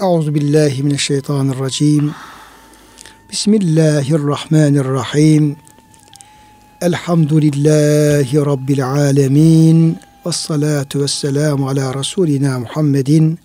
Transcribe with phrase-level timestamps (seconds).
[0.00, 2.14] Euzu billahi mineşşeytanirracim.
[3.30, 5.56] Bismillahirrahmanirrahim.
[6.80, 9.98] Elhamdülillahi rabbil alamin.
[10.26, 13.38] Ves salatu vesselamu ala rasulina Muhammedin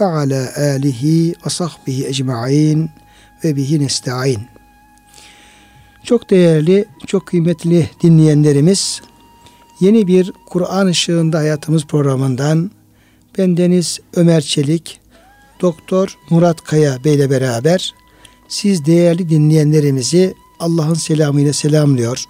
[0.00, 2.90] ve ala alihi ve sahbihi ecmaîn
[3.44, 4.40] ve bihi nestaîn.
[6.04, 9.00] Çok değerli, çok kıymetli dinleyenlerimiz,
[9.80, 12.70] yeni bir Kur'an ışığında hayatımız programından
[13.38, 14.99] ben Deniz Ömer Çelik,
[15.60, 17.94] Doktor Murat Kaya Bey ile beraber
[18.48, 22.24] siz değerli dinleyenlerimizi Allah'ın selamıyla selamlıyor.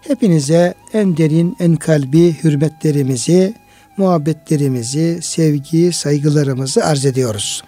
[0.00, 3.54] Hepinize en derin, en kalbi hürmetlerimizi,
[3.96, 7.62] muhabbetlerimizi, sevgi, saygılarımızı arz ediyoruz.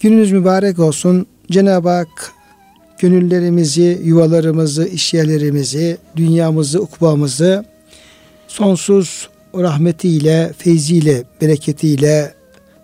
[0.00, 1.26] Gününüz mübarek olsun.
[1.50, 2.32] Cenab-ı Hak
[2.98, 7.64] gönüllerimizi, yuvalarımızı, işyerlerimizi, dünyamızı, ukbamızı
[8.48, 12.37] sonsuz rahmetiyle, feyziyle, bereketiyle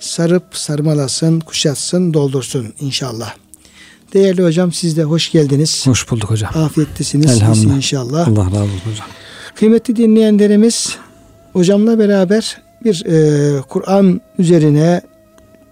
[0.05, 3.35] sarıp sarmalasın, kuşatsın, doldursun inşallah.
[4.15, 5.87] Değerli hocam siz de hoş geldiniz.
[5.87, 6.51] Hoş bulduk hocam.
[6.55, 7.77] Afiyettesiniz Elhamdülillah.
[7.77, 8.29] inşallah.
[8.29, 9.07] Allah razı olsun hocam.
[9.55, 10.97] Kıymetli dinleyenlerimiz
[11.53, 15.01] hocamla beraber bir e, Kur'an üzerine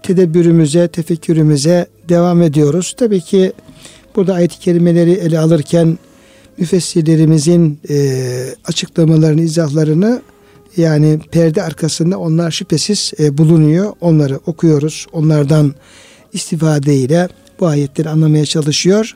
[0.03, 2.93] tedebbürümüze, tefekkürümüze devam ediyoruz.
[2.97, 3.53] Tabii ki
[4.15, 5.97] burada ayet-i kerimeleri ele alırken
[6.57, 7.95] müfessirlerimizin e,
[8.65, 10.21] açıklamalarını, izahlarını
[10.77, 13.93] yani perde arkasında onlar şüphesiz e, bulunuyor.
[14.01, 15.07] Onları okuyoruz.
[15.11, 15.75] Onlardan
[16.33, 17.27] istifadeyle
[17.59, 19.15] bu ayetleri anlamaya çalışıyor.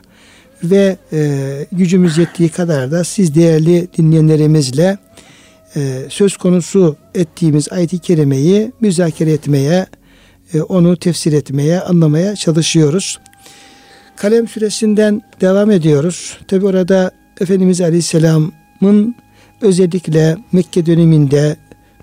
[0.64, 4.98] Ve e, gücümüz yettiği kadar da siz değerli dinleyenlerimizle
[5.76, 9.86] e, söz konusu ettiğimiz ayet-i kerimeyi müzakere etmeye,
[10.54, 13.18] e, onu tefsir etmeye, anlamaya çalışıyoruz.
[14.16, 16.38] Kalem süresinden devam ediyoruz.
[16.48, 19.14] Tabi orada Efendimiz Aleyhisselam'ın
[19.60, 21.56] özellikle Mekke döneminde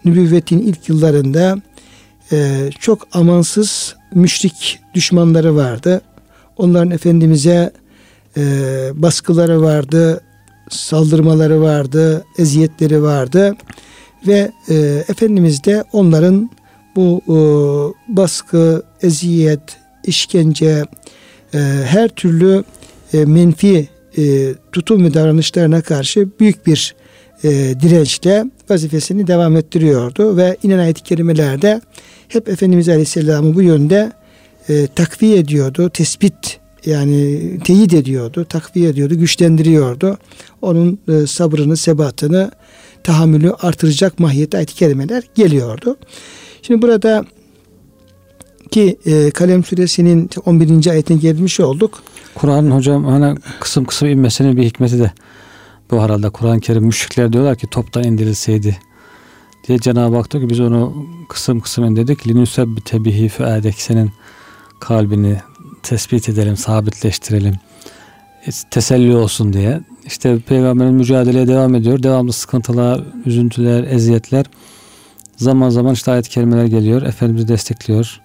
[0.06, 1.62] nübüvvetin ilk yıllarında
[2.32, 6.02] e, çok amansız müşrik düşmanları vardı.
[6.58, 7.72] Onların Efendimiz'e
[8.38, 8.42] e,
[8.94, 10.22] baskıları vardı,
[10.70, 13.56] saldırmaları vardı, eziyetleri vardı
[14.28, 14.76] ve e,
[15.10, 16.50] Efendimiz de onların
[16.96, 17.38] bu e,
[18.18, 20.84] baskı, eziyet, işkence,
[21.54, 22.64] e, her türlü
[23.14, 26.96] e, menfi e, tutum ve davranışlarına karşı büyük bir
[27.44, 27.50] e,
[27.82, 31.82] dirençle vazifesini devam ettiriyordu ve inen ayet-i kerimelerde
[32.28, 34.12] hep Efendimiz Aleyhisselam'ı bu yönde
[34.70, 40.18] e, takviye ediyordu, tespit yani teyit ediyordu, takviye ediyordu, güçlendiriyordu.
[40.62, 42.52] Onun e, sabrını, sebatını,
[43.04, 45.98] tahammülü artıracak mahiyette ayet-i kerimeler geliyordu.
[46.62, 47.26] Şimdi burada
[48.72, 50.90] ki e, Kalem suresinin 11.
[50.90, 52.04] ayetine gelmiş olduk.
[52.36, 55.12] Kur'an'ın hocam hani kısım kısım inmesinin bir hikmeti de
[55.92, 58.78] bu herhalde Kur'an-ı Kerim müşrikler diyorlar ki toptan indirilseydi
[59.68, 62.28] diye Cenab-ı Hak diyor ki biz onu kısım kısım indirdik.
[62.28, 64.12] Linüsebbite bihi füadek senin
[64.80, 65.38] kalbini
[65.84, 67.56] tespit edelim, sabitleştirelim.
[68.72, 69.82] Teselli olsun diye.
[70.06, 72.04] İşte peygamberin mücadeleye devam ediyor.
[72.04, 74.46] Devamlı sıkıntılar, üzüntüler, eziyetler.
[75.38, 77.02] Zaman zaman işte ayet-i kerimeler geliyor.
[77.02, 78.22] Efendimizi destekliyor.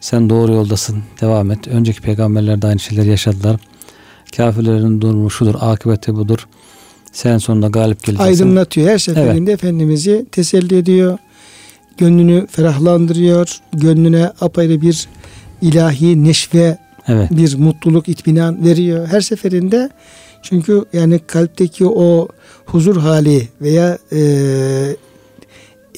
[0.00, 1.02] Sen doğru yoldasın.
[1.20, 1.68] Devam et.
[1.68, 3.60] Önceki peygamberler de aynı şeyleri yaşadılar.
[4.36, 5.54] Kafirlerin durumu şudur.
[5.60, 6.48] Akıbeti budur.
[7.12, 8.32] Sen sonunda galip geleceksin.
[8.32, 8.88] Aydınlatıyor.
[8.88, 9.64] Her seferinde evet.
[9.64, 11.18] Efendimiz'i teselli ediyor.
[11.98, 13.58] Gönlünü ferahlandırıyor.
[13.72, 15.08] Gönlüne apayrı bir
[15.62, 16.78] ilahi neşve,
[17.08, 17.30] evet.
[17.30, 19.06] bir mutluluk, itminan veriyor.
[19.06, 19.90] Her seferinde
[20.42, 22.28] çünkü yani kalpteki o
[22.66, 24.20] huzur hali veya e,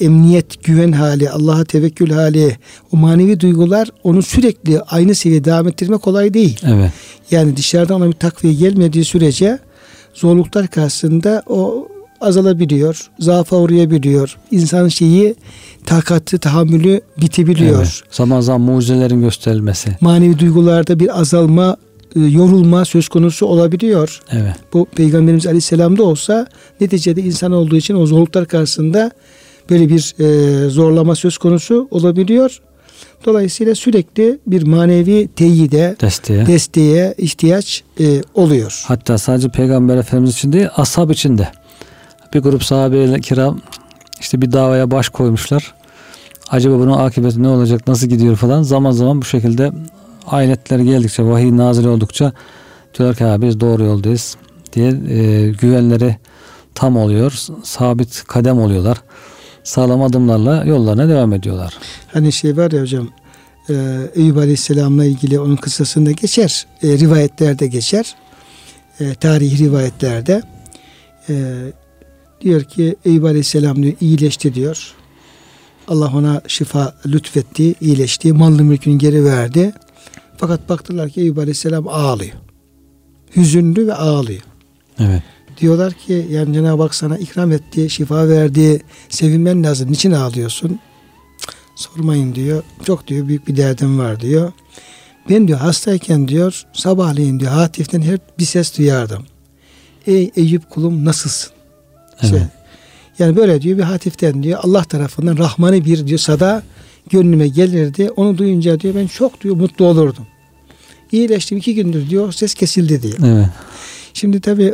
[0.01, 2.57] emniyet, güven hali, Allah'a tevekkül hali,
[2.93, 6.59] o manevi duygular onu sürekli aynı seviyede devam ettirmek kolay değil.
[6.67, 6.91] Evet.
[7.31, 9.59] Yani dışarıdan ona bir takviye gelmediği sürece
[10.13, 11.87] zorluklar karşısında o
[12.21, 14.37] azalabiliyor, zaafa uğrayabiliyor.
[14.51, 15.35] İnsan şeyi
[15.85, 17.77] takatı, tahammülü bitebiliyor.
[17.77, 18.01] Evet.
[18.11, 19.97] Zaman zaman mucizelerin gösterilmesi.
[20.01, 21.77] Manevi duygularda bir azalma,
[22.15, 24.21] e, yorulma söz konusu olabiliyor.
[24.31, 24.55] Evet.
[24.73, 26.47] Bu Peygamberimiz Aleyhisselam'da olsa
[26.81, 29.11] neticede insan olduğu için o zorluklar karşısında
[29.69, 32.61] böyle bir e, zorlama söz konusu olabiliyor.
[33.25, 38.83] Dolayısıyla sürekli bir manevi teyide, desteğe, desteğe ihtiyaç e, oluyor.
[38.87, 41.47] Hatta sadece Peygamber Efendimiz için değil, ashab için de.
[42.33, 43.61] Bir grup sahabe kiram
[44.19, 45.73] işte bir davaya baş koymuşlar.
[46.49, 48.61] Acaba bunun akıbeti ne olacak, nasıl gidiyor falan.
[48.61, 49.71] Zaman zaman bu şekilde
[50.27, 52.33] ayetler geldikçe, vahiy nazil oldukça
[52.97, 54.37] diyorlar ki biz doğru yoldayız
[54.73, 56.17] diye e, güvenleri
[56.75, 57.31] tam oluyor.
[57.63, 58.97] Sabit kadem oluyorlar
[59.63, 61.73] sağlam adımlarla yollarına devam ediyorlar.
[62.13, 63.09] Hani şey var ya hocam
[63.69, 63.73] e,
[64.15, 66.67] Eyüp Aleyhisselam'la ilgili onun kıssasında geçer.
[66.83, 68.15] E, rivayetlerde geçer.
[68.99, 70.41] E, tarihi rivayetlerde.
[71.29, 71.33] E,
[72.41, 74.93] diyor ki Eyüp Aleyhisselam diyor iyileşti diyor.
[75.87, 79.73] Allah ona şifa lütfetti, iyileşti, mallı mülkünü geri verdi.
[80.37, 82.33] Fakat baktılar ki Eyüp Aleyhisselam ağlıyor.
[83.35, 84.41] Hüzünlü ve ağlıyor.
[84.99, 85.23] Evet.
[85.63, 89.91] Diyorlar ki yani Cenab-ı Hak sana ikram etti, şifa verdi, sevinmen lazım.
[89.91, 90.79] Niçin ağlıyorsun?
[91.75, 92.63] Sormayın diyor.
[92.85, 94.51] Çok diyor büyük bir derdim var diyor.
[95.29, 99.25] Ben diyor hastayken diyor sabahleyin diyor hatiften hep bir ses duyardım.
[100.07, 101.51] Ey Eyüp kulum nasılsın?
[102.21, 102.31] Evet.
[102.31, 102.41] Şey,
[103.19, 106.63] yani böyle diyor bir hatiften diyor Allah tarafından rahmani bir diyor sada
[107.09, 108.09] gönlüme gelirdi.
[108.15, 110.27] Onu duyunca diyor ben çok diyor mutlu olurdum.
[111.11, 113.17] İyileştim iki gündür diyor ses kesildi diyor.
[113.25, 113.49] Evet.
[114.13, 114.73] Şimdi tabi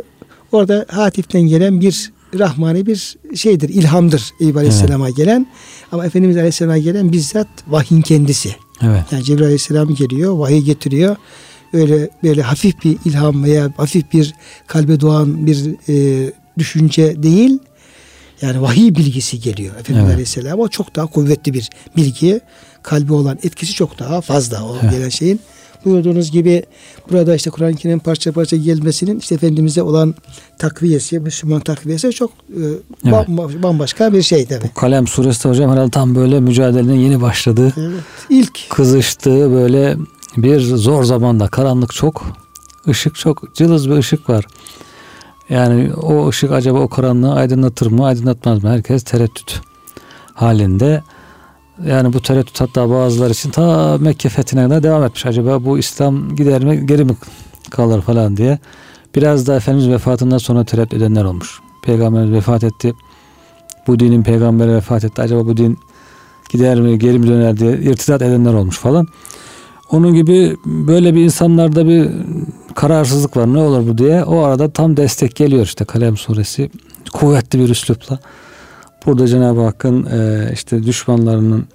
[0.52, 5.46] orada hatiften gelen bir rahmani bir şeydir, ilhamdır Eyüp Aleyhisselam'a gelen.
[5.92, 8.54] Ama Efendimiz Aleyhisselam'a gelen bizzat vahyin kendisi.
[8.82, 9.02] Evet.
[9.12, 11.16] Yani Cebrail Aleyhisselam geliyor, vahiy getiriyor.
[11.72, 14.34] Öyle böyle hafif bir ilham veya hafif bir
[14.66, 17.58] kalbe doğan bir e, düşünce değil.
[18.42, 20.14] Yani vahiy bilgisi geliyor Efendimiz Evet.
[20.14, 20.60] Aleyhisselam.
[20.60, 22.40] O çok daha kuvvetli bir bilgi.
[22.82, 24.92] Kalbi olan etkisi çok daha fazla o Evet.
[24.92, 25.40] gelen şeyin.
[25.84, 26.62] Buyurduğunuz gibi
[27.10, 30.14] burada işte Kur'an-ı Kerim'in parça parça gelmesinin işte Efendimiz'e olan
[30.58, 32.62] takviyesi, Müslüman takviyesi çok e,
[33.10, 34.70] bam- bambaşka bir şey tabi.
[34.74, 38.00] Kalem suresi hocam herhalde tam böyle mücadelenin yeni başladığı, Evet.
[38.30, 39.96] İlk kızıştığı böyle
[40.36, 42.26] bir zor zamanda karanlık çok,
[42.88, 44.44] ışık çok, cılız bir ışık var.
[45.50, 48.70] Yani o ışık acaba o karanlığı aydınlatır mı, aydınlatmaz mı?
[48.70, 49.60] Herkes tereddüt
[50.34, 51.02] halinde.
[51.86, 55.26] Yani bu tereddüt hatta bazıları için ta Mekke fethine kadar devam etmiş.
[55.26, 57.12] Acaba bu İslam gider mi, geri mi
[57.70, 58.58] kalır falan diye.
[59.14, 61.60] Biraz da Efendimiz vefatından sonra tereddüt edenler olmuş.
[61.84, 62.94] Peygamberimiz vefat etti.
[63.86, 65.22] Bu dinin peygamberi vefat etti.
[65.22, 65.78] Acaba bu din
[66.50, 69.06] gider mi, geri mi döner diye irtidat edenler olmuş falan.
[69.90, 72.10] Onun gibi böyle bir insanlarda bir
[72.74, 73.54] kararsızlık var.
[73.54, 74.24] Ne olur bu diye.
[74.24, 76.70] O arada tam destek geliyor işte Kalem suresi.
[77.12, 78.18] Kuvvetli bir üslupla.
[79.06, 81.66] Burada Cenab-ı Hakk'ın e, işte düşmanlarının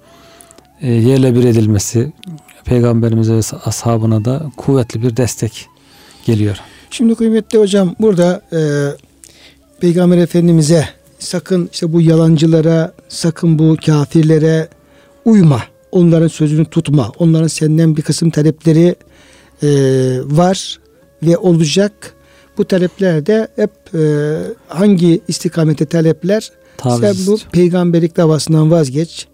[0.80, 2.12] e, yerle bir edilmesi
[2.64, 5.66] peygamberimize ve ashabına da kuvvetli bir destek
[6.24, 6.60] geliyor.
[6.90, 8.60] Şimdi kıymetli hocam burada e,
[9.80, 10.88] Peygamber Efendimiz'e
[11.18, 14.68] sakın işte bu yalancılara, sakın bu kafirlere
[15.24, 15.62] uyma.
[15.92, 17.12] Onların sözünü tutma.
[17.18, 18.96] Onların senden bir kısım talepleri
[19.62, 19.68] e,
[20.24, 20.78] var
[21.22, 22.14] ve olacak.
[22.58, 24.38] Bu talepler de hep e,
[24.68, 26.50] hangi istikamete talepler?
[26.78, 29.26] Taviz Sen bu peygamberlik davasından vazgeç.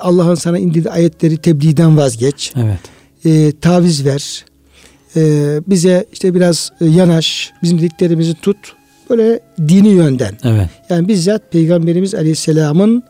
[0.00, 2.52] Allah'ın sana indirdiği ayetleri tebliğden vazgeç.
[2.56, 2.78] Evet.
[3.24, 4.44] E, taviz ver.
[5.16, 5.20] E,
[5.66, 7.52] bize işte biraz e, yanaş.
[7.62, 8.56] Bizim dediklerimizi tut.
[9.10, 10.38] Böyle dini yönden.
[10.44, 10.68] Evet.
[10.90, 13.02] Yani bizzat Peygamberimiz Aleyhisselam'ın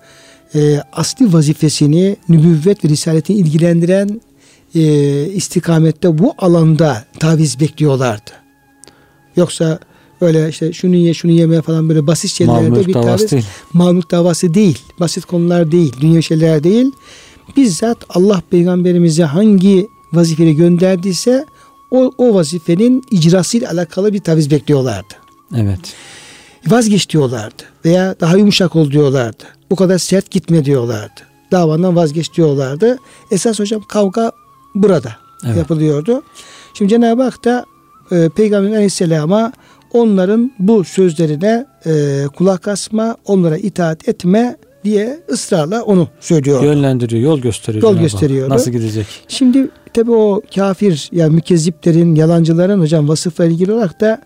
[0.55, 4.21] e, asli vazifesini, nübüvvet ve risaletini ilgilendiren
[4.75, 4.83] e,
[5.27, 8.31] istikamette bu alanda taviz bekliyorlardı.
[9.37, 9.79] Yoksa
[10.21, 13.45] öyle işte şunu ye şunu yemeye falan böyle basit şeylerde bir davası taviz değil.
[13.73, 14.79] mamluk davası değil.
[15.01, 15.93] Basit konular değil.
[16.01, 16.93] Dünya şeyler değil.
[17.57, 21.47] Bizzat Allah peygamberimize hangi vazifeyi gönderdiyse
[21.91, 25.15] o, o vazifenin icrasıyla alakalı bir taviz bekliyorlardı.
[25.57, 25.81] Evet.
[26.67, 27.63] Vazgeç diyorlardı.
[27.85, 29.45] Veya daha yumuşak ol diyorlardı.
[29.71, 31.21] Bu kadar sert gitme diyorlardı.
[31.53, 32.99] Davandan vazgeç diyorlardı.
[33.31, 34.33] Esas hocam kavga
[34.75, 35.13] burada
[35.45, 35.57] Evet.
[35.57, 36.23] yapılıyordu.
[36.75, 37.65] Şimdi Cenab-ı Hak da
[38.11, 39.53] e, Peygamber Aleyhisselam'a
[39.93, 46.63] onların bu sözlerine e, kulak asma, onlara itaat etme diye ısrarla onu söylüyor.
[46.63, 47.83] Yönlendiriyor, yol gösteriyor.
[47.83, 48.55] Yol gösteriyordu.
[48.55, 49.07] Nasıl gidecek?
[49.29, 54.21] Şimdi tabi o kafir ya mükezziplerin, yalancıların hocam vasıfla ilgili olarak da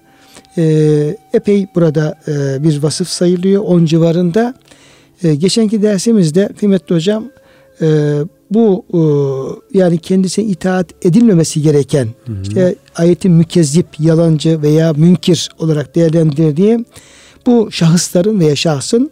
[0.58, 3.62] e, epey burada e, bir vasıf sayılıyor.
[3.62, 4.54] On civarında.
[5.22, 7.24] E, geçenki dersimizde kıymetli hocam
[7.82, 8.18] e,
[8.50, 9.00] bu e,
[9.78, 12.42] yani kendisine itaat edilmemesi gereken Hı hı.
[12.42, 16.84] işte ayetin mükezzip, yalancı veya münkir olarak değerlendirdiği
[17.46, 19.10] bu şahısların veya şahsın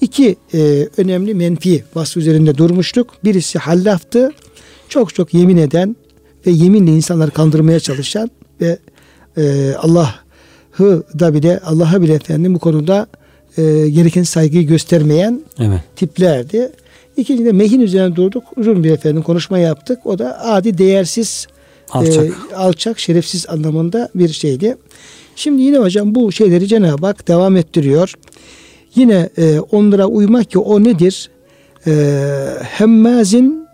[0.00, 3.24] iki e, önemli menfi vasfı üzerinde durmuştuk.
[3.24, 4.32] Birisi hallaftı.
[4.88, 5.96] Çok çok yemin eden
[6.46, 8.30] ve yeminle insanları kandırmaya çalışan
[8.60, 8.78] ve
[9.36, 13.06] e, Allah'ı da bile Allah'a bile efendim bu konuda
[13.58, 15.80] e, gereken saygıyı göstermeyen Evet.
[15.96, 16.72] tiplerdi.
[17.18, 18.44] İkinci de mehin üzerine durduk.
[18.56, 20.06] Uzun bir efendim konuşma yaptık.
[20.06, 21.46] O da adi değersiz
[21.90, 22.24] Alçak.
[22.52, 24.76] e, alçak, şerefsiz anlamında bir şeydi.
[25.36, 28.14] Şimdi yine hocam bu şeyleri Cenab-ı Hak devam ettiriyor.
[28.94, 31.30] Yine e, onlara uymak ki o nedir?
[31.86, 31.92] E,
[32.62, 33.66] hemmazin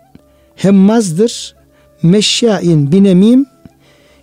[0.57, 1.55] hemmazdır.
[2.03, 3.47] Meşşain binemim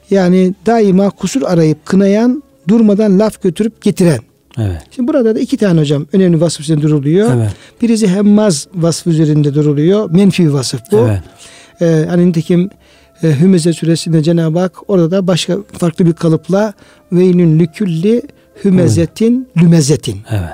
[0.09, 4.19] yani daima kusur arayıp kınayan durmadan laf götürüp getiren.
[4.57, 4.81] Evet.
[4.95, 7.31] Şimdi burada da iki tane hocam önemli vasıf üzerinde duruluyor.
[7.35, 7.51] Evet.
[7.81, 10.11] Birisi hemmaz vasfı üzerinde duruluyor.
[10.11, 10.97] Menfi vasıf bu.
[10.97, 11.21] Evet.
[11.81, 12.69] Ee, hani nitekim
[13.23, 16.73] e, Hümeze suresinde Cenab-ı Hak orada da başka farklı bir kalıpla
[17.11, 18.21] veynün lükülli
[18.63, 20.21] hümezetin, lümezetin.
[20.29, 20.49] Evet.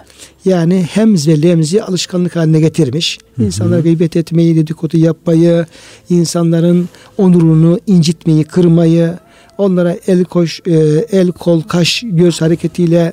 [0.46, 3.20] Yani hemz ve lemzi alışkanlık haline getirmiş.
[3.39, 5.66] İnsanlar gıybet etmeyi, dedikodu yapmayı,
[6.10, 9.13] insanların onurunu incitmeyi, kırmayı,
[9.58, 10.74] onlara el koş, e,
[11.12, 13.12] el kol, kaş, göz hareketiyle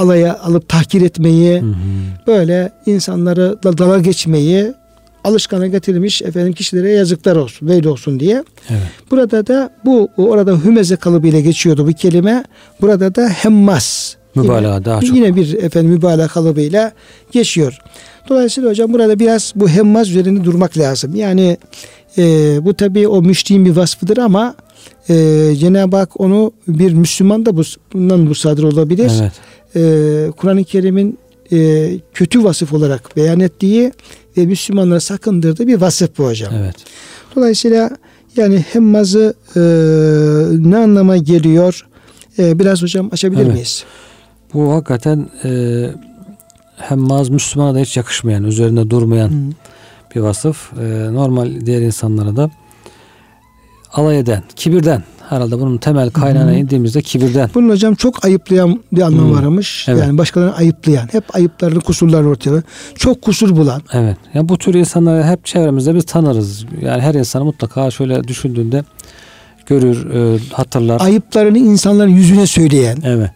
[0.00, 1.74] alaya alıp tahkir etmeyi, Hı hı.
[2.26, 4.72] böyle insanları da dala geçmeyi
[5.24, 8.44] alışkanlığa getirmiş efendim kişilere yazıklar olsun, böyle olsun diye.
[8.70, 8.82] Evet.
[9.10, 12.44] Burada da bu orada hümeze kalıbıyla geçiyordu bu kelime.
[12.80, 14.14] Burada da hemmas.
[14.34, 15.16] Mübalağa yine, daha çok.
[15.16, 16.92] Yine bir efendim mübalağa kalıbıyla
[17.32, 17.78] geçiyor.
[18.28, 21.14] Dolayısıyla hocam burada biraz bu hemmaz üzerinde durmak lazım.
[21.14, 21.56] Yani
[22.18, 22.24] e,
[22.64, 24.54] bu tabii o müşriğin bir vasfıdır ama
[25.08, 25.14] e,
[25.60, 29.12] Cenab-ı Hak onu bir Müslüman da bu, bundan musadır olabilir.
[29.20, 29.32] Evet.
[29.76, 29.80] E,
[30.36, 31.18] Kur'an-ı Kerim'in
[31.52, 33.92] e, kötü vasıf olarak beyan ettiği
[34.36, 36.54] ve Müslümanlara sakındırdığı bir vasıf bu hocam.
[36.54, 36.76] Evet.
[37.36, 37.90] Dolayısıyla
[38.36, 39.60] yani hemmazı e,
[40.70, 41.86] ne anlama geliyor?
[42.38, 43.52] E, biraz hocam açabilir Evet.
[43.52, 43.84] miyiz?
[44.54, 45.50] Bu hakikaten e,
[46.76, 49.34] hemmaz Müslümana da hiç yakışmayan, üzerinde durmayan Hı.
[50.14, 50.72] bir vasıf.
[50.80, 52.50] E, normal diğer insanlara da
[53.92, 55.02] alay eden, kibirden.
[55.30, 56.54] Herhalde bunun temel kaynağına Hı.
[56.54, 57.50] indiğimizde kibirden.
[57.54, 59.34] Bunun hocam çok ayıplayan bir anlam Hı.
[59.34, 59.88] varmış.
[59.88, 60.02] Evet.
[60.02, 62.62] Yani başkalarını ayıplayan, hep ayıplarını, kusurlarını ortaya.
[62.94, 63.82] Çok kusur bulan.
[63.92, 64.16] Evet.
[64.34, 66.64] Ya bu tür insanları hep çevremizde biz tanırız.
[66.80, 68.84] Yani her insanı mutlaka şöyle düşündüğünde
[69.66, 71.00] görür, e, hatırlar.
[71.00, 72.98] Ayıplarını insanların yüzüne söyleyen.
[73.04, 73.30] Evet.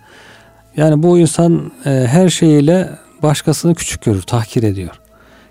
[0.77, 2.91] Yani bu insan e, her şeyiyle
[3.23, 5.01] başkasını küçük görür, tahkir ediyor.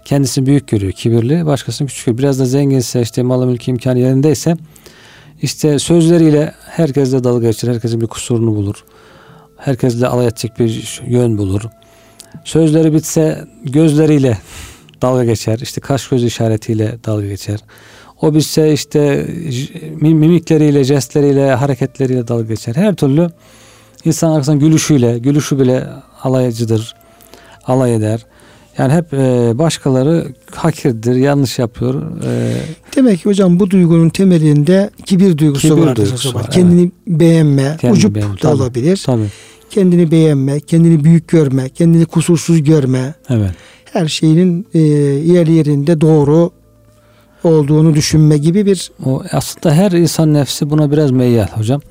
[0.05, 2.17] Kendisini büyük görüyor, kibirli, başkasını küçük görüyor.
[2.17, 4.57] Biraz da zenginse, işte malı mülkü imkanı yerindeyse
[5.43, 8.83] işte sözleriyle herkesle dalga geçer, herkesin bir kusurunu bulur.
[9.57, 11.61] Herkesle alay edecek bir yön bulur.
[12.43, 14.37] Sözleri bitse gözleriyle
[15.01, 15.59] dalga geçer.
[15.59, 17.59] İşte kaş göz işaretiyle dalga geçer.
[18.21, 19.27] O bitse işte
[20.01, 22.75] mimikleriyle, jestleriyle, hareketleriyle dalga geçer.
[22.75, 23.29] Her türlü
[24.05, 25.87] İnsan arkasından gülüşüyle, gülüşü bile
[26.23, 26.95] alaycıdır,
[27.67, 28.25] alay eder.
[28.77, 32.01] Yani hep e, başkaları hakirdir, yanlış yapıyor.
[32.25, 32.53] E,
[32.95, 35.95] Demek ki hocam bu duygunun temelinde kibir duygusu Kibir vardır.
[36.05, 38.55] duygusu var, Kendini beğenme, Kendini ucup beğenme, da tabii.
[38.61, 39.03] olabilir.
[39.05, 39.25] tabii,
[39.69, 43.13] Kendini beğenme, kendini büyük görme, kendini kusursuz görme.
[43.29, 43.51] evet,
[43.93, 46.51] Her şeyinin e, yer yerinde doğru
[47.43, 51.81] olduğunu düşünme gibi bir o aslında her insan nefsi buna biraz meyyal hocam.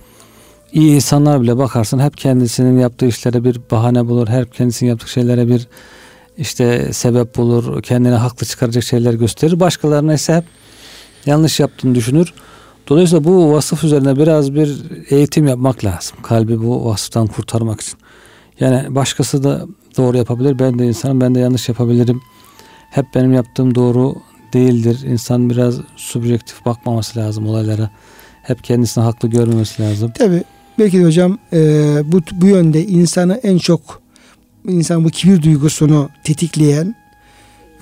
[0.72, 4.28] İyi insanlar bile bakarsın hep kendisinin yaptığı işlere bir bahane bulur.
[4.28, 5.66] Hep kendisinin yaptığı şeylere bir
[6.38, 7.82] işte sebep bulur.
[7.82, 9.60] Kendine haklı çıkaracak şeyler gösterir.
[9.60, 10.44] Başkalarına ise hep
[11.26, 12.34] yanlış yaptığını düşünür.
[12.88, 16.16] Dolayısıyla bu vasıf üzerine biraz bir eğitim yapmak lazım.
[16.22, 17.98] Kalbi bu vasıftan kurtarmak için.
[18.60, 20.58] Yani başkası da doğru yapabilir.
[20.58, 21.20] Ben de insanım.
[21.20, 22.20] Ben de yanlış yapabilirim.
[22.90, 24.14] Hep benim yaptığım doğru
[24.52, 25.00] değildir.
[25.06, 27.90] İnsan biraz subjektif bakmaması lazım olaylara.
[28.42, 30.12] Hep kendisini haklı görmemesi lazım.
[30.12, 30.44] Tabi
[30.78, 31.58] belki de hocam e,
[32.04, 34.01] bu, bu yönde insanı en çok
[34.68, 36.94] insan bu kibir duygusunu tetikleyen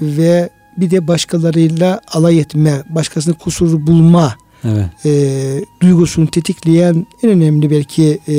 [0.00, 4.34] ve bir de başkalarıyla alay etme, başkasının kusuru bulma
[4.64, 5.06] Evet.
[5.06, 8.36] e, duygusunu tetikleyen en önemli belki e,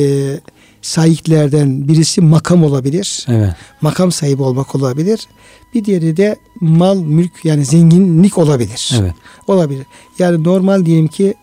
[0.81, 3.25] sahiplerden birisi makam olabilir.
[3.29, 3.53] Evet.
[3.81, 5.27] Makam sahibi olmak olabilir.
[5.73, 8.91] Bir diğeri de mal, mülk yani zenginlik olabilir.
[8.99, 9.13] Evet.
[9.47, 9.85] Olabilir.
[10.19, 11.33] Yani normal diyelim ki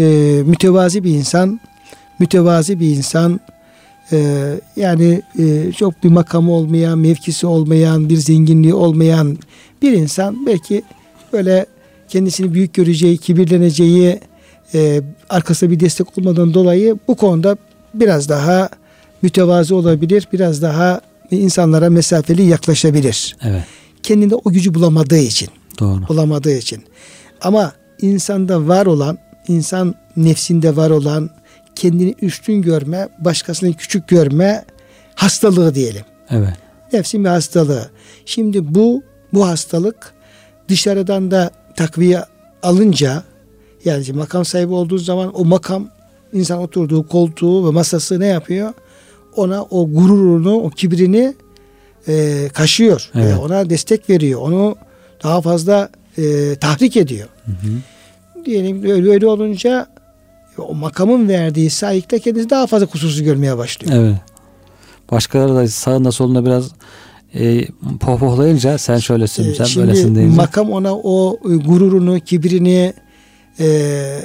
[0.00, 0.04] e,
[0.46, 1.60] mütevazi bir insan,
[2.18, 3.40] mütevazi bir insan
[4.12, 9.38] e, yani e, çok bir makamı olmayan, mevkisi olmayan, bir zenginliği olmayan
[9.82, 10.82] bir insan belki
[11.32, 11.66] böyle
[12.08, 14.20] kendisini büyük göreceği, kibirleneceği
[14.74, 17.56] e, arkasında bir destek olmadan dolayı bu konuda
[17.94, 18.68] biraz daha
[19.22, 23.36] mütevazı olabilir, biraz daha insanlara mesafeli yaklaşabilir.
[23.42, 23.64] Evet.
[24.02, 25.48] Kendinde o gücü bulamadığı için
[25.80, 26.08] Doğru.
[26.08, 26.82] bulamadığı için.
[27.40, 29.18] Ama insanda var olan,
[29.48, 31.30] insan nefsinde var olan
[31.76, 34.64] kendini üstün görme, başkasını küçük görme
[35.14, 36.04] hastalığı diyelim.
[36.30, 36.54] Evet.
[36.92, 37.90] Nefsin bir hastalığı.
[38.26, 39.02] Şimdi bu
[39.32, 40.14] bu hastalık
[40.68, 42.20] dışarıdan da takviye
[42.62, 43.22] alınca
[43.84, 45.88] yani makam sahibi olduğu zaman o makam
[46.32, 48.72] insan oturduğu koltuğu ve masası ne yapıyor?
[49.36, 51.34] Ona o gururunu, o kibrini
[52.08, 53.10] e, kaşıyor.
[53.14, 53.26] Evet.
[53.26, 54.40] Veya ona destek veriyor.
[54.40, 54.76] Onu
[55.22, 55.88] daha fazla
[56.18, 57.28] e, tahrik ediyor.
[57.44, 58.44] Hı hı.
[58.44, 59.86] Diyelim ki öyle, öyle olunca
[60.62, 63.92] o makamın verdiği saygıyla kendisi daha fazla kusursuz görmeye başlıyor.
[64.04, 64.16] Evet.
[65.10, 66.70] Başkaları da sağında solunda biraz
[67.34, 67.64] e,
[68.00, 70.36] pohpohlayınca sen şöylesin, Ee, sen Şimdi böylesin deyince.
[70.36, 72.92] makam ona o e, gururunu, kibrini
[73.60, 74.20] e, e,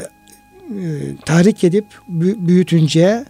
[1.25, 3.25] tahrik edip bü- büyütünce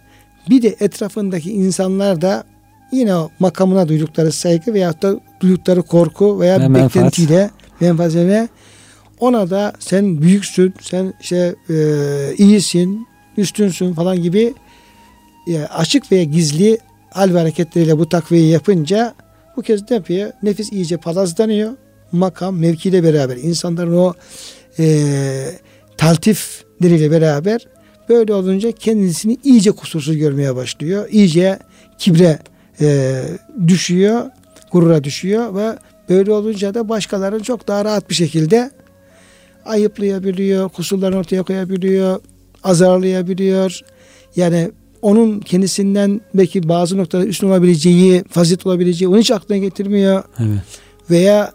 [0.50, 2.44] bir de etrafındaki insanlar da
[2.92, 6.94] yine o makamına duydukları saygı veyahut da duydukları korku veya Ve menfaat.
[6.94, 8.48] beklentiyle menfaatine
[9.20, 11.74] ona da sen büyüksün, sen işte e,
[12.38, 14.54] iyisin, üstünsün falan gibi
[15.48, 16.78] e, açık veya gizli
[17.10, 19.14] hal ve hareketleriyle bu takviyeyi yapınca
[19.56, 20.32] bu kez ne yapıyor?
[20.42, 21.72] Nefis iyice palazlanıyor.
[22.12, 24.14] Makam, mevkiyle beraber insanların o
[24.78, 25.14] e,
[25.96, 27.66] taltifleriyle beraber
[28.08, 31.08] böyle olunca kendisini iyice kusursuz görmeye başlıyor.
[31.10, 31.58] İyice
[31.98, 32.38] kibre
[32.80, 33.22] e,
[33.66, 34.30] düşüyor,
[34.72, 38.70] gurura düşüyor ve böyle olunca da başkalarını çok daha rahat bir şekilde
[39.64, 42.20] ayıplayabiliyor, kusurlarını ortaya koyabiliyor,
[42.64, 43.80] azarlayabiliyor.
[44.36, 44.70] Yani
[45.02, 50.22] onun kendisinden belki bazı noktada üstün olabileceği, fazilet olabileceği onu hiç aklına getirmiyor.
[50.38, 50.60] Evet.
[51.10, 51.52] Veya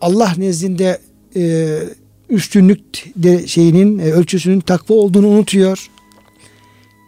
[0.00, 0.98] Allah nezdinde
[1.36, 1.76] e,
[2.30, 5.90] üstünlük de şeyinin e, ölçüsünün takva olduğunu unutuyor.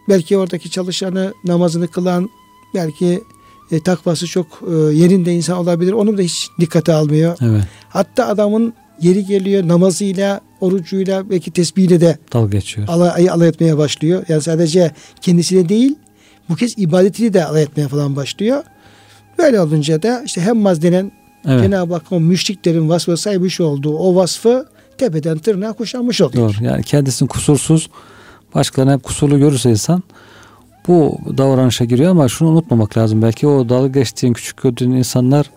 [0.09, 2.31] Belki oradaki çalışanı namazını kılan
[2.75, 3.23] belki
[3.71, 5.93] e, takvası çok e, yerinde insan olabilir.
[5.93, 7.37] Onu da hiç dikkate almıyor.
[7.41, 7.63] Evet.
[7.89, 12.89] Hatta adamın yeri geliyor namazıyla, orucuyla belki tesbihiyle de Dalga geçiyor.
[12.89, 14.25] alay, alay etmeye başlıyor.
[14.29, 15.95] Yani sadece kendisiyle değil
[16.49, 18.63] bu kez ibadetiyle de alay etmeye falan başlıyor.
[19.39, 21.13] Böyle olunca da işte hemmaz denen
[21.49, 21.63] Evet.
[21.63, 24.67] Cenab-ı Hakk'ın müşriklerin vasfı saymış olduğu o vasfı
[24.99, 26.55] tepeden tırnağa kuşanmış oluyor.
[26.55, 26.65] Doğru.
[26.65, 27.91] Yani kendisini kusursuz,
[28.55, 30.03] başkalarını hep kusurlu görürse insan
[30.89, 33.23] bu davranışa giriyor ama şunu unutmamak lazım.
[33.23, 35.51] Belki o dalga geçtiğin, küçük gördüğün insanlar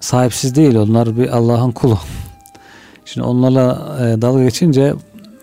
[0.00, 0.74] sahipsiz değil.
[0.74, 1.98] Onlar bir Allah'ın kulu.
[3.14, 4.94] Şimdi onlarla e, dalga geçince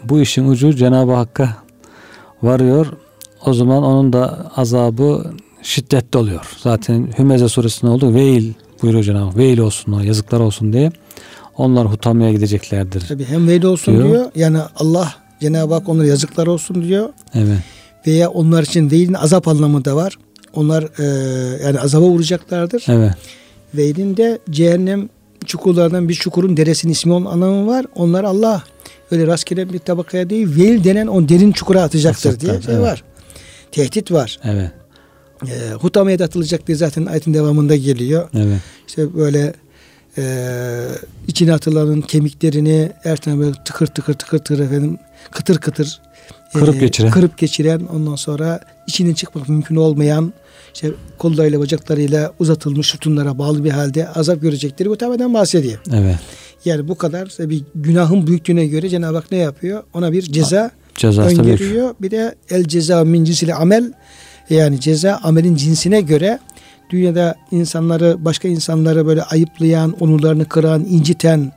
[0.03, 1.49] bu işin ucu Cenab-ı Hakk'a
[2.43, 2.87] varıyor.
[3.45, 5.31] O zaman onun da azabı
[5.63, 6.57] şiddetli oluyor.
[6.57, 8.13] Zaten Hümeze suresinde oldu.
[8.13, 9.37] Veil buyuruyor Cenab-ı Hak.
[9.37, 10.91] Veil olsun, ona, yazıklar olsun diye.
[11.57, 13.05] Onlar hutamaya gideceklerdir.
[13.07, 14.09] Tabii hem veli olsun Diyor.
[14.09, 14.25] diyor.
[14.35, 17.09] Yani Allah Cenab-ı Hak onlara yazıklar olsun diyor.
[17.33, 17.59] Evet.
[18.07, 20.17] Veya onlar için veilin azap anlamı da var.
[20.53, 21.03] Onlar e,
[21.63, 22.85] yani azaba uğrayacaklardır.
[22.87, 23.13] Evet.
[23.73, 25.09] Veilin de cehennem
[25.47, 27.85] çukurlardan bir çukurun deresinin ismi onun anlamı var.
[27.95, 28.63] Onlar Allah
[29.11, 32.85] öyle rastgele bir tabakaya değil veil denen o derin çukura atacaktır diye Atacaklar, şey evet.
[32.91, 33.03] var.
[33.71, 34.39] Tehdit var.
[34.43, 34.71] Evet.
[35.47, 38.29] E, hutamaya da atılacak diye zaten ayetin devamında geliyor.
[38.33, 38.59] Evet.
[38.87, 39.53] İşte böyle
[40.17, 40.23] e,
[41.27, 44.97] içine atılanın kemiklerini her tane böyle tıkır tıkır tıkır tıkır efendim
[45.31, 46.01] kıtır kıtır
[46.53, 47.11] Kırıp geçiren.
[47.11, 50.33] kırıp geçiren ondan sonra içinden çıkmak mümkün olmayan
[50.73, 55.79] işte kollarıyla bacaklarıyla uzatılmış sütunlara bağlı bir halde azap görecekleri bu tamamen bahsediyor.
[55.93, 56.15] Evet.
[56.65, 59.83] Yani bu kadar bir günahın büyüklüğüne göre Cenab-ı Hak ne yapıyor?
[59.93, 61.95] Ona bir ceza Cezası öngörüyor.
[62.01, 63.93] Bir de el ceza min cinsil amel
[64.49, 66.39] yani ceza amelin cinsine göre
[66.89, 71.51] dünyada insanları başka insanları böyle ayıplayan, onurlarını kıran, inciten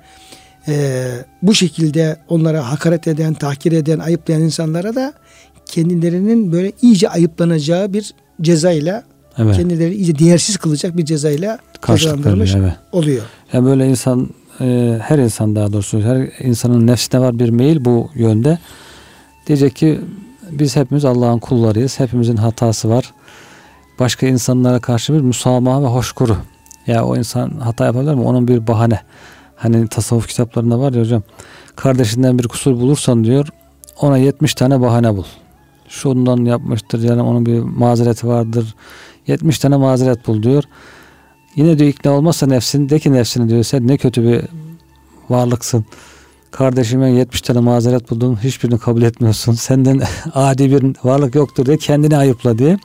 [0.69, 1.07] e,
[1.43, 5.13] bu şekilde onlara hakaret eden, tahkir eden, ayıplayan insanlara da
[5.67, 9.05] kendilerinin böyle iyice ayıplanacağı bir cezayla
[9.39, 9.57] Evet.
[9.57, 12.55] kendileri iyice değersiz kılacak bir cezayla Karşılık cezalandırılmış.
[12.55, 12.73] Evet.
[12.93, 13.23] oluyor.
[13.53, 14.29] Yani böyle insan
[14.61, 18.59] e, her insan daha doğrusu her insanın nefsine var bir meyil bu yönde.
[19.47, 20.01] Diyecek ki
[20.51, 22.01] biz hepimiz Allah'ın kullarıyız.
[22.01, 23.13] Hepimizin hatası var.
[23.99, 26.35] Başka insanlara karşı bir müsamaha ve hoşgörü.
[26.87, 28.23] Ya o insan hata yapabilir mi?
[28.23, 29.01] Onun bir bahane.
[29.57, 31.23] Hani tasavvuf kitaplarında var ya hocam.
[31.77, 33.49] Kardeşinden bir kusur bulursan diyor
[34.01, 35.25] ona 70 tane bahane bul.
[35.91, 38.75] Şundan yapmıştır yani onun bir mazereti vardır.
[39.27, 40.65] 70 tane mazeret bul diyor.
[41.57, 44.43] Yine diyor ikna olmazsa nefsin de ki nefsini diyor sen ne kötü bir
[45.31, 45.85] varlıksın.
[46.51, 49.53] Kardeşime 70 tane mazeret buldum hiçbirini kabul etmiyorsun.
[49.53, 50.01] Senden
[50.35, 52.79] adi bir varlık yoktur diye kendini ayıpla diye.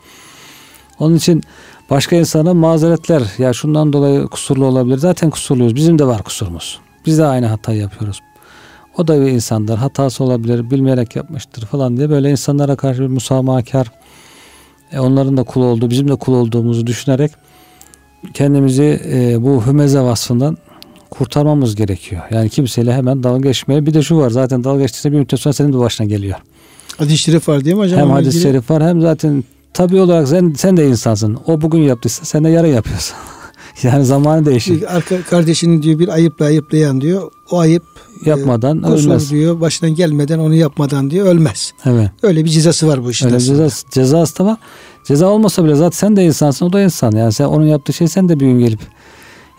[0.99, 1.43] Onun için
[1.89, 4.97] başka insana mazeretler ya şundan dolayı kusurlu olabilir.
[4.97, 5.75] Zaten kusurluyuz.
[5.75, 6.79] Bizim de var kusurumuz.
[7.05, 8.21] Biz de aynı hatayı yapıyoruz.
[8.97, 9.77] O da bir insandır.
[9.77, 10.71] Hatası olabilir.
[10.71, 13.91] Bilmeyerek yapmıştır falan diye böyle insanlara karşı bir musamahakar
[14.91, 17.31] e, onların da kul olduğu, bizim de kul olduğumuzu düşünerek
[18.33, 20.57] kendimizi e, bu hümeze vasfından
[21.09, 22.21] kurtarmamız gerekiyor.
[22.31, 23.85] Yani kimseyle hemen dalga geçmeye.
[23.85, 26.37] Bir de şu var zaten dalga geçtiğinde bir müddet sonra senin de başına geliyor.
[26.97, 27.99] Hadis-i şerif var değil mi hocam?
[27.99, 31.37] hem hadis-i şerif var hem zaten tabi olarak sen, sen de insansın.
[31.47, 33.15] O bugün yaptıysa sen de yarın yapıyorsun.
[33.83, 34.81] yani zamanı değişir.
[34.81, 37.31] Bir arka kardeşini diyor bir ayıpla ayıplayan diyor.
[37.51, 37.83] O ayıp
[38.25, 39.31] Yapmadan e, ölmez.
[39.31, 39.61] diyor.
[39.61, 41.73] Başına gelmeden onu yapmadan diyor ölmez.
[41.85, 42.09] Evet.
[42.23, 43.25] Öyle bir cezası var bu işin.
[43.25, 43.57] Öyle aslında.
[43.69, 44.57] ceza, cezası da var.
[45.07, 47.11] Ceza olmasa bile zaten sen de insansın o da insan.
[47.11, 48.79] Yani sen onun yaptığı şey sen de bir gün gelip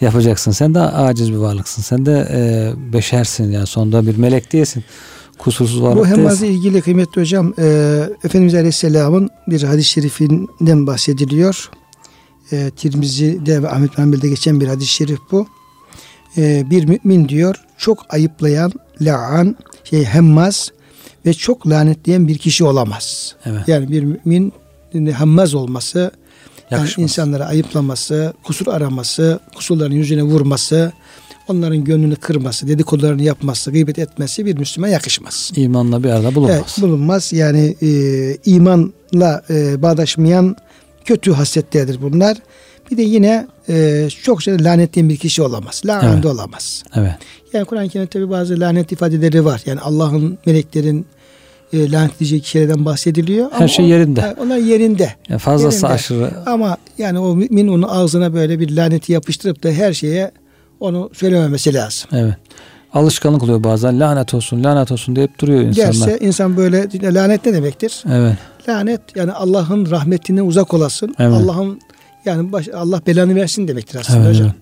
[0.01, 0.51] yapacaksın.
[0.51, 1.83] Sen de aciz bir varlıksın.
[1.83, 4.85] Sen de e, beşersin yani sonunda bir melek değilsin.
[5.39, 6.19] Kusursuz varlık Bu değilsin.
[6.19, 7.65] hemmazla ilgili kıymetli hocam e,
[8.25, 11.71] Efendimiz Aleyhisselam'ın bir hadis-i şerifinden bahsediliyor.
[12.53, 15.47] E, Tirmizi'de ve Ahmet Hanbel'de geçen bir hadis-i şerif bu.
[16.37, 20.71] E, bir mümin diyor çok ayıplayan, la'an, şey, hemmaz
[21.27, 23.35] ve çok lanetleyen bir kişi olamaz.
[23.45, 23.69] Evet.
[23.69, 24.53] Yani bir mümin
[24.95, 26.11] hemmaz olması,
[26.71, 27.03] yani Yakışmaz.
[27.03, 30.93] insanlara ayıplaması, kusur araması, kusurların yüzüne vurması,
[31.49, 35.53] onların gönlünü kırması, dedikodularını yapması, gıybet etmesi bir Müslüman yakışmaz.
[35.57, 36.57] İmanla bir arada bulunmaz.
[36.57, 37.33] Evet, bulunmaz.
[37.33, 37.89] Yani e,
[38.45, 40.57] imanla e, bağdaşmayan
[41.05, 42.37] kötü hasletlerdir bunlar.
[42.91, 45.83] Bir de yine e, çok şey lanetli bir kişi olamaz.
[45.87, 46.27] Lanetli Evet.
[46.27, 46.83] olamaz.
[46.97, 47.15] Evet.
[47.53, 49.63] Yani Kur'an-ı Kerim'de tabi bazı lanet ifadeleri var.
[49.67, 51.07] Yani Allah'ın meleklerin
[51.73, 53.51] e, lanetleyeceği kişilerden bahsediliyor.
[53.53, 54.21] Her şey yerinde.
[54.21, 55.15] Ha, Onlar yerinde.
[55.29, 55.95] Yani fazlası Yerinde.
[55.95, 56.31] aşırı.
[56.47, 60.31] Ama yani o mümin onun ağzına böyle bir laneti yapıştırıp da her şeye
[60.81, 62.09] onu söylememesi lazım.
[62.13, 62.35] Evet.
[62.95, 64.01] Alışkanlık oluyor bazen.
[64.01, 66.09] Lanet olsun, lanet olsun deyip duruyor insanlar.
[66.09, 68.05] Gerçi insan böyle lanet ne demektir?
[68.13, 68.37] Evet.
[68.69, 71.15] Lanet yani Allah'ın rahmetine uzak olasın.
[71.19, 71.33] Evet.
[71.33, 71.81] Allah'ın
[72.27, 74.47] yani baş- Allah belanı versin demektir aslında Evet, hocam.
[74.47, 74.57] evet.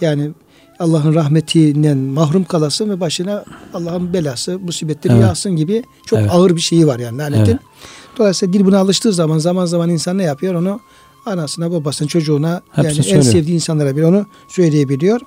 [0.00, 0.30] Yani
[0.78, 5.22] Allah'ın rahmetinden mahrum kalasın ve başına Allah'ın belası, musibetleri Evet.
[5.24, 6.30] yağsın gibi çok Evet.
[6.32, 7.44] ağır bir şeyi var yani lanetin.
[7.52, 7.60] Evet.
[8.18, 10.54] Dolayısıyla dil buna alıştığı zaman zaman zaman insan ne yapıyor?
[10.54, 10.80] Onu
[11.26, 13.22] anasına, babasına, çocuğuna Hepsini yani en söylüyor.
[13.32, 15.20] sevdiği insanlara bir onu söyleyebiliyor.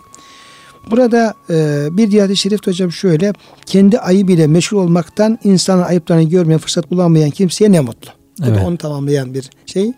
[0.91, 3.33] Burada e, bir diğer şerif hocam şöyle
[3.65, 8.11] kendi ayıp ile meşhur olmaktan insanın ayıplarını görmeye fırsat bulamayan kimseye ne mutlu.
[8.39, 8.61] Bu Evet.
[8.61, 9.91] da onu tamamlayan bir şey.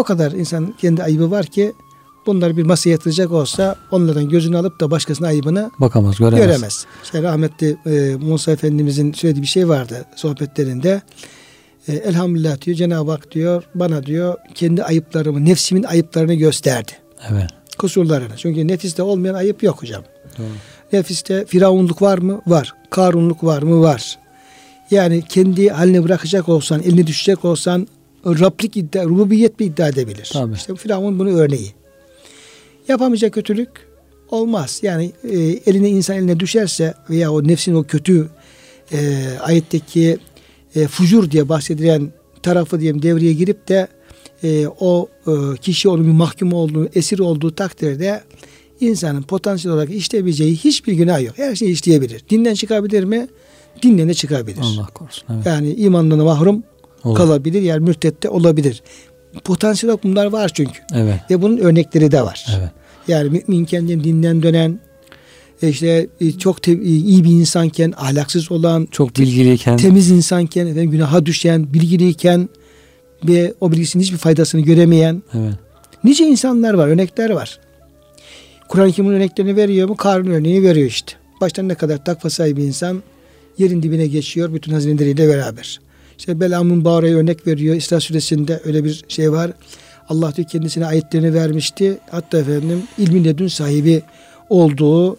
[0.00, 1.72] O kadar insan kendi ayıbı var ki
[2.26, 6.46] bunları bir masaya yatıracak olsa onlardan gözünü alıp da başkasının ayıbını Bakamaz, göremez.
[6.46, 6.86] göremez.
[7.04, 11.02] İşte rahmetli e, Musa Efendimizin söylediği bir şey vardı sohbetlerinde.
[11.88, 16.92] E, elhamdülillah diyor Cenab-ı Hak diyor bana diyor kendi ayıplarımı, nefsimin ayıplarını gösterdi.
[17.30, 17.50] Evet.
[17.78, 18.36] Kusurlarını.
[18.36, 20.02] Çünkü nefiste olmayan ayıp yok hocam.
[20.38, 20.46] Doğru.
[20.92, 22.40] Nefiste firavunluk var mı?
[22.46, 22.74] Var.
[22.90, 23.80] Karunluk var mı?
[23.80, 24.18] Var.
[24.90, 27.88] Yani kendi haline bırakacak olsan, eline düşecek olsan
[28.26, 30.30] Rablik iddia, rububiyet bir iddia edebilir.
[30.32, 30.54] Tabii.
[30.54, 31.72] İşte Firavun bunu örneği.
[32.88, 33.70] Yapamayacak kötülük
[34.30, 34.80] olmaz.
[34.82, 38.28] Yani e, eline insan eline düşerse veya o nefsin o kötü
[38.92, 40.18] e, ayetteki
[40.74, 43.88] e, fucur diye bahsedilen tarafı diyelim devreye girip de
[44.44, 48.22] e, o e, kişi onun bir mahkum olduğu, esir olduğu takdirde
[48.80, 51.38] insanın potansiyel olarak işleyebileceği hiçbir günah yok.
[51.38, 52.24] Her şeyi işleyebilir.
[52.30, 53.28] Dinden çıkabilir mi?
[53.82, 54.60] Dinden de çıkabilir.
[54.62, 55.24] Allah korusun.
[55.34, 55.46] Evet.
[55.46, 56.62] Yani imandan mahrum
[57.04, 57.16] Olur.
[57.16, 57.62] kalabilir.
[57.62, 58.82] Yani mürtette olabilir.
[59.44, 60.80] Potansiyel olarak bunlar var çünkü.
[60.94, 61.20] Evet.
[61.30, 62.46] Ve bunun örnekleri de var.
[62.58, 62.70] Evet.
[63.08, 64.80] Yani mümin kendini dinden dönen,
[65.62, 70.90] e, işte e, çok te- iyi bir insanken, ahlaksız olan, Çok bilgiliyken temiz insanken, efendim,
[70.90, 72.48] günaha düşen, bilgiliyken
[73.24, 75.54] ve o bilgisinin hiçbir faydasını göremeyen evet.
[76.04, 77.60] nice insanlar var, örnekler var.
[78.68, 79.96] Kur'an-ı Kerim'in örneklerini veriyor mu?
[79.96, 81.12] Karun örneğini veriyor işte.
[81.40, 83.02] Baştan ne kadar takva sahibi insan
[83.58, 85.80] yerin dibine geçiyor bütün hazineleriyle beraber.
[86.20, 87.74] İşte Belam'ın Bağra'ya örnek veriyor.
[87.76, 89.50] İsra suresinde öyle bir şey var.
[90.08, 91.98] Allah diyor kendisine ayetlerini vermişti.
[92.10, 94.02] Hatta efendim ilmin ledün sahibi
[94.48, 95.16] olduğu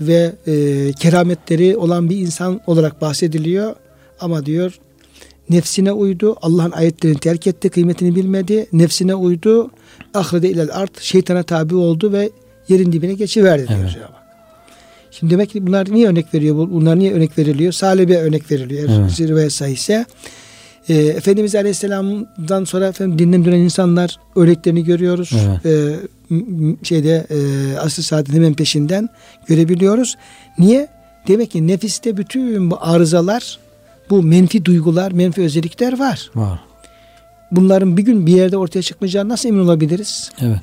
[0.00, 3.74] ve e, kerametleri olan bir insan olarak bahsediliyor.
[4.20, 4.78] Ama diyor
[5.50, 6.36] nefsine uydu.
[6.42, 7.68] Allah'ın ayetlerini terk etti.
[7.68, 8.66] Kıymetini bilmedi.
[8.72, 9.70] Nefsine uydu.
[10.14, 11.00] Ahrede ilel art.
[11.02, 12.30] Şeytana tabi oldu ve
[12.68, 13.78] yerin dibine geçiverdi diyor.
[13.82, 13.90] Evet.
[14.02, 14.22] Hak.
[15.10, 16.56] Şimdi demek ki bunlar niye örnek veriyor?
[16.56, 17.72] Bu- Bunlar niye örnek veriliyor?
[17.72, 18.88] Salih'e örnek veriliyor.
[19.00, 19.10] Evet.
[19.10, 20.06] zirveye sahihse.
[20.88, 25.32] Ee, Efendimiz Aleyhisselam'dan sonra efendim dinden dönen insanlar örneklerini görüyoruz.
[25.64, 26.00] Evet.
[26.30, 29.08] M- şeyde e, asr saatin hemen peşinden
[29.46, 30.16] görebiliyoruz.
[30.58, 30.88] Niye?
[31.28, 33.58] Demek ki nefiste bütün bu arızalar,
[34.10, 36.30] bu menfi duygular, menfi özellikler var.
[36.34, 36.60] Var.
[37.50, 40.30] Bunların bir gün bir yerde ortaya çıkmayacağına nasıl emin olabiliriz?
[40.40, 40.60] Evet.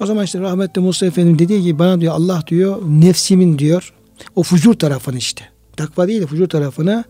[0.00, 3.94] O zaman işte rahmetli Musa Efendi dediği gibi bana diyor Allah diyor nefsimin diyor
[4.36, 5.44] o fucur tarafını işte.
[5.76, 7.04] Takva değil de fucur tarafını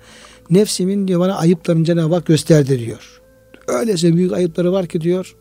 [0.50, 3.20] nefsimin diyor bana ayıplarını Cenab-ı Hak gösterdi diyor.
[3.68, 5.36] Öylese büyük ayıpları var ki diyor.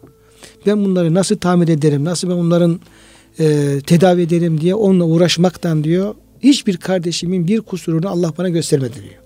[0.65, 2.79] Ben bunları nasıl tamir ederim, nasıl ben onların
[3.39, 6.15] e, tedavi ederim diye onunla uğraşmaktan diyor.
[6.39, 9.23] Hiçbir kardeşimin bir kusurunu Allah bana göstermedi diyor.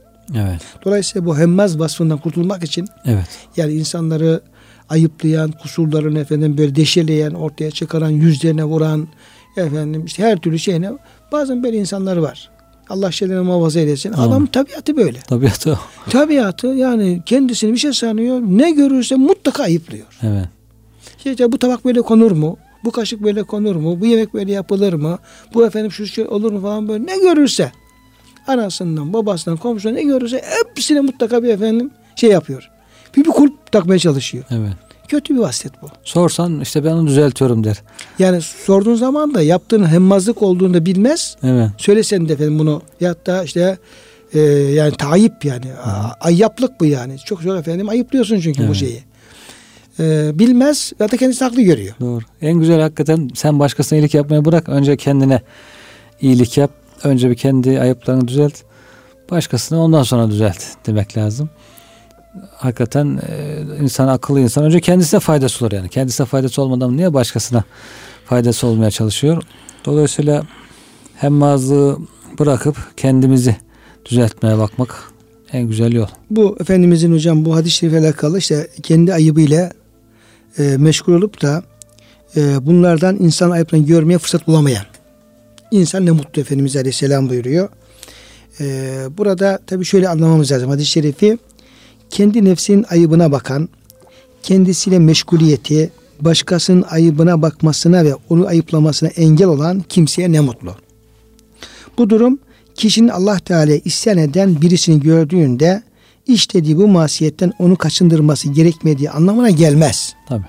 [0.47, 0.61] Evet.
[0.85, 3.27] Dolayısıyla bu hemmaz vasfından kurtulmak için Evet.
[3.57, 4.41] yani insanları
[4.89, 9.07] ayıplayan, kusurlarını efendim böyle deşeleyen, ortaya çıkaran, yüzlerine vuran
[9.57, 10.91] efendim işte her türlü şeyine
[11.31, 12.49] bazen böyle insanlar var.
[12.89, 14.13] Allah şeylerine muhafaza eylesin.
[14.13, 14.27] Amin.
[14.27, 15.19] Adam tabiatı böyle.
[15.19, 15.79] Tabiatı.
[16.09, 18.39] Tabiatı yani kendisini bir şey sanıyor.
[18.41, 20.05] Ne görürse mutlaka ayıplıyor.
[20.23, 20.45] Evet.
[21.25, 22.57] İşte bu tabak böyle konur mu?
[22.83, 23.99] Bu kaşık böyle konur mu?
[23.99, 25.19] Bu yemek böyle yapılır mı?
[25.53, 27.71] Bu efendim şu şey olur mu falan böyle ne görürse
[28.47, 32.69] anasından, babasından, komşusundan ne görürse hepsine mutlaka bir efendim şey yapıyor.
[33.17, 34.43] Bir, bir kulp takmaya çalışıyor.
[34.49, 34.73] Evet.
[35.07, 35.87] Kötü bir vasiyet bu.
[36.03, 37.81] Sorsan işte ben onu düzeltiyorum der.
[38.19, 41.35] Yani sorduğun zaman da yaptığın hemmazlık olduğunu da bilmez.
[41.43, 41.69] Evet.
[41.77, 43.77] Söylesen de efendim bunu ya da işte
[44.33, 47.17] e, yani tayip yani a- ayyaplık bu yani.
[47.25, 48.75] Çok çok efendim ayıplıyorsun çünkü bu Evet.
[48.75, 49.03] şeyi.
[49.99, 51.95] E, bilmez ya da kendisi haklı görüyor.
[52.01, 52.23] Doğru.
[52.41, 54.69] En güzel hakikaten sen başkasına iyilik yapmayı bırak.
[54.69, 55.41] Önce kendine
[56.21, 56.71] iyilik yap.
[57.03, 58.53] Önce bir kendi ayıplarını düzelt.
[59.31, 61.49] Başkasını ondan sonra düzelt demek lazım.
[62.51, 65.89] Hakikaten e, insan akıllı insan önce kendisine faydası olur yani.
[65.89, 67.63] Kendisine faydası olmadan niye başkasına
[68.25, 69.43] faydası olmaya çalışıyor?
[69.85, 70.43] Dolayısıyla
[71.15, 71.97] hemmazlığı
[72.39, 73.55] bırakıp kendimizi
[74.05, 75.11] düzeltmeye bakmak
[75.53, 76.07] en güzel yol.
[76.29, 79.71] Bu Efendimizin hocam bu hadis-i şerifle alakalı işte kendi ayıbıyla
[80.57, 81.63] e, meşgul olup da
[82.35, 84.85] e, bunlardan insan ayıplarını görmeye fırsat bulamayan
[85.71, 87.69] insan ne mutlu Efendimiz Aleyhisselam buyuruyor.
[88.59, 88.65] E,
[89.17, 91.37] burada tabi şöyle anlamamız lazım hadis-i şerifi
[92.09, 93.69] kendi nefsinin ayıbına bakan
[94.43, 95.91] kendisiyle meşguliyeti
[96.21, 100.75] başkasının ayıbına bakmasına ve onu ayıplamasına engel olan kimseye ne mutlu.
[101.97, 102.39] Bu durum
[102.75, 105.83] kişinin Allah Teala isyan eden birisini gördüğünde
[106.27, 110.13] işlediği bu masiyetten onu kaçındırması gerekmediği anlamına gelmez.
[110.29, 110.45] Tabii.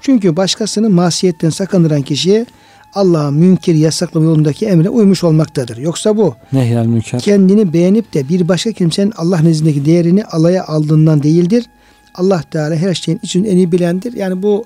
[0.00, 2.46] Çünkü başkasını masiyetten sakındıran kişiye
[2.94, 5.76] Allah'ın münker yasaklama yolundaki emre uymuş olmaktadır.
[5.76, 7.20] Yoksa bu Nehyal münker.
[7.20, 11.66] kendini beğenip de bir başka kimsenin Allah nezdindeki değerini alaya aldığından değildir.
[12.14, 14.12] Allah Teala her şeyin için en iyi bilendir.
[14.12, 14.64] Yani bu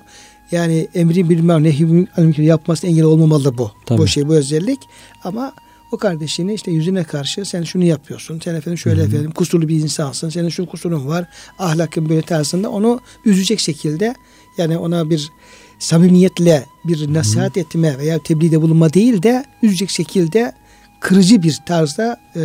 [0.51, 3.71] yani emri bilmem nehi münker yapmasına engel olmamalı bu.
[3.85, 4.01] Tabii.
[4.01, 4.79] Bu şey bu özellik.
[5.23, 5.53] Ama
[5.91, 8.39] o kardeşini işte yüzüne karşı sen şunu yapıyorsun.
[8.43, 10.29] Sen efendim şöyle efendim kusurlu bir insansın.
[10.29, 11.25] Senin şu kusurun var.
[11.59, 14.15] Ahlakın böyle tarzında onu üzecek şekilde
[14.57, 15.31] yani ona bir
[15.79, 20.53] samimiyetle bir nasihat etme veya tebliğde bulunma değil de üzecek şekilde
[20.99, 22.41] kırıcı bir tarzda e,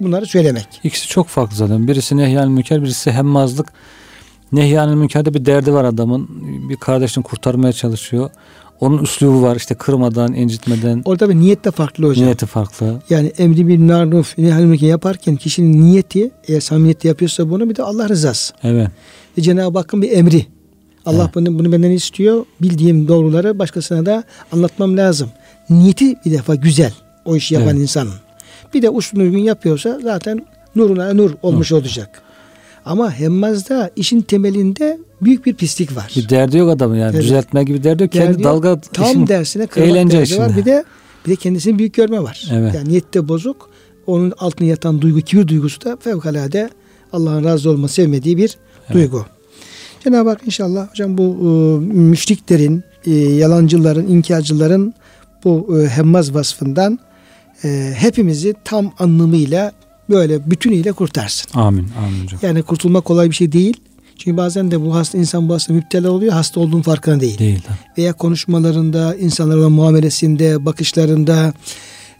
[0.00, 0.66] bunları söylemek.
[0.84, 1.88] İkisi çok farklı zaten.
[1.88, 3.72] Birisi nehyal münker, birisi hemmazlık.
[4.52, 6.28] Nehyanil münkerde bir derdi var adamın.
[6.68, 8.30] Bir kardeşini kurtarmaya çalışıyor.
[8.80, 11.02] Onun üslubu var işte kırmadan, incitmeden.
[11.04, 12.24] Orada bir niyet de farklı hocam.
[12.24, 13.02] Niyeti farklı.
[13.10, 18.08] Yani emri bir maruf nehyal yaparken kişinin niyeti eğer samimiyetle yapıyorsa bunu bir de Allah
[18.08, 18.54] rızası.
[18.62, 18.88] Evet.
[19.38, 20.46] Ve Cenab-ı Hakk'ın bir emri.
[21.06, 21.34] Allah Evet.
[21.34, 22.46] bunu, bunu benden istiyor.
[22.62, 25.30] Bildiğim doğruları başkasına da anlatmam lazım.
[25.70, 26.92] Niyeti bir defa güzel
[27.24, 27.78] o işi yapan Evet.
[27.82, 28.14] insanın.
[28.74, 32.22] Bir de usulü uygun yapıyorsa zaten nuruna nur olmuş olacak.
[32.84, 36.12] Ama hemmazda işin temelinde büyük bir pislik var.
[36.16, 37.14] Bir derdi yok adamın yani.
[37.14, 37.24] Evet.
[37.24, 38.12] Düzeltme gibi derdi yok.
[38.12, 38.52] Kendi Derdi yok.
[38.52, 40.56] dalga Tam işin- dersine eğlence derdi var.
[40.56, 40.84] Bir de
[41.26, 42.44] bir de kendisini büyük görme var.
[42.52, 42.74] Evet.
[42.74, 43.70] Yani niyette bozuk.
[44.06, 46.70] Onun altına yatan duygu, kibir duygusu da fevkalade
[47.12, 48.56] Allah'ın razı olma sevmediği bir
[48.92, 49.26] duygu.
[50.04, 51.46] Cenab-ı Hak inşallah hocam bu e,
[51.94, 54.94] müşriklerin, e, yalancıların, inkarcıların
[55.44, 56.98] bu e, hemmaz vasfından
[57.64, 59.72] e, hepimizi tam anlamıyla
[60.10, 61.58] böyle bütünüyle kurtarsın.
[61.60, 61.86] Amin.
[62.06, 62.40] Amin hocam.
[62.42, 63.76] Yani kurtulmak kolay bir şey değil.
[64.18, 66.32] Çünkü bazen de bu hasta insan bu hasta müptela oluyor.
[66.32, 67.38] Hasta olduğunun farkında değil.
[67.38, 67.62] Değil.
[67.98, 71.52] Veya konuşmalarında, insanlarla muamelesinde, bakışlarında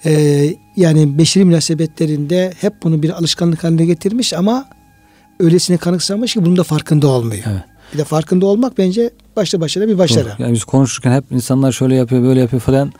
[0.04, 0.44] e,
[0.76, 4.68] yani beşeri münasebetlerinde hep bunu bir alışkanlık haline getirmiş ama
[5.40, 7.44] öylesine kanıksamış ki bunun da farkında olmuyor.
[7.46, 7.62] Evet.
[7.94, 10.24] Bir de farkında olmak bence başlı başına bir başarı.
[10.24, 10.34] Doğru.
[10.38, 12.92] Yani biz konuşurken hep insanlar şöyle yapıyor, böyle yapıyor falan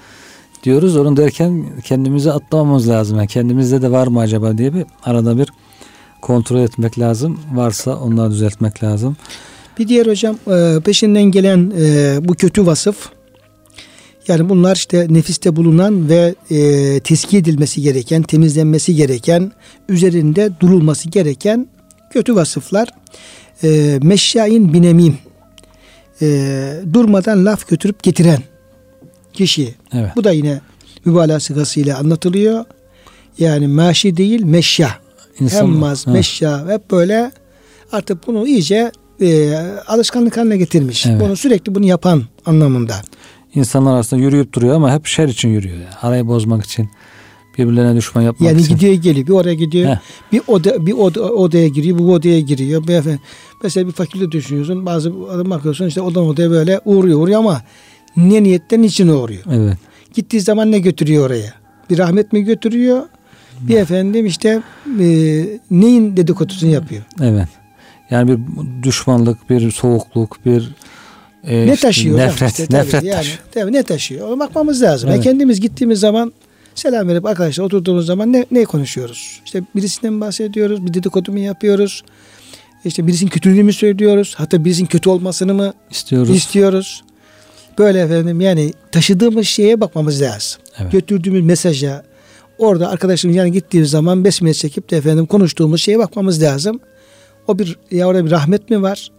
[0.64, 0.96] diyoruz.
[0.96, 3.16] Onu derken kendimizi atlamamız lazım.
[3.16, 5.48] Yani kendimizde de var mı acaba diye bir arada bir
[6.22, 7.40] kontrol etmek lazım.
[7.52, 9.16] Varsa onları düzeltmek lazım.
[9.78, 13.08] Bir diğer hocam e, peşinden gelen e, bu kötü vasıf
[14.28, 19.52] yani bunlar işte nefiste bulunan ve e, teskiye edilmesi gereken, temizlenmesi gereken,
[19.88, 21.68] üzerinde durulması gereken
[22.10, 22.88] kötü vasıflar.
[23.62, 25.18] E, meşşain binemim
[26.22, 26.26] e,
[26.92, 28.42] durmadan laf götürüp getiren
[29.32, 29.74] kişi.
[29.92, 30.10] Evet.
[30.16, 30.60] Bu da yine
[31.04, 32.64] mübalağa sıgasıyla anlatılıyor.
[33.38, 34.90] Yani maşi değil meşya.
[35.50, 36.10] Hemmaz, Ha.
[36.10, 37.32] meşya hep böyle
[37.92, 39.54] artık bunu iyice e,
[39.86, 41.06] alışkanlık haline getirmiş.
[41.06, 41.20] Evet.
[41.20, 42.94] Bunu sürekli bunu yapan anlamında.
[43.54, 45.74] İnsanlar aslında yürüyüp duruyor ama hep şer için yürüyor.
[45.76, 45.94] Yani.
[46.02, 46.88] Arayı bozmak için,
[47.58, 48.74] birbirlerine düşman yapmak Yani için.
[48.74, 49.90] gidiyor geliyor bir oraya gidiyor.
[49.90, 49.96] Heh.
[50.32, 52.88] Bir oda bir oda, odaya giriyor, bu odaya giriyor.
[52.88, 53.20] Beyefendi,
[53.62, 54.86] mesela bir fakülte düşünüyorsun.
[54.86, 57.62] Bazı adam bakıyorsun işte odan odaya böyle uğruyor uğruyor ama
[58.16, 59.42] ne niyetten için uğruyor.
[59.52, 59.78] Evet.
[60.14, 61.54] Gittiği zaman ne götürüyor oraya?
[61.90, 63.02] Bir rahmet mi götürüyor?
[63.60, 64.62] Bir efendim işte
[65.00, 65.06] e,
[65.70, 67.02] neyin dedikodusunu yapıyor?
[67.22, 67.48] Evet.
[68.10, 68.38] Yani bir
[68.82, 70.72] düşmanlık, bir soğukluk, bir
[71.44, 73.38] e, ne taşıyor nefret, işte tabii nefret yani, taşıyor.
[73.52, 74.28] tabii ne taşıyor?
[74.28, 75.08] Ona bakmamız lazım.
[75.08, 75.24] Yani Evet.
[75.24, 76.32] kendimiz gittiğimiz zaman
[76.74, 79.40] selam verip arkadaşlar oturduğumuz zaman ne, ne konuşuyoruz?
[79.44, 80.86] İşte birisinden bahsediyoruz?
[80.86, 82.04] Bir dedikodu mu yapıyoruz?
[82.84, 84.34] İşte birisinin kötülüğünü mü söylüyoruz?
[84.36, 86.36] Hatta birisinin kötü olmasını mı İstiyoruz.
[86.36, 87.04] istiyoruz?
[87.78, 90.60] Böyle efendim yani taşıdığımız şeye bakmamız lazım.
[90.78, 90.92] Evet.
[90.92, 92.04] Götürdüğümüz mesaja
[92.58, 96.80] orada arkadaşımız yani gittiğimiz zaman besmele çekip de efendim konuştuğumuz şeye bakmamız lazım.
[97.48, 99.10] O bir ya orada bir rahmet mi var?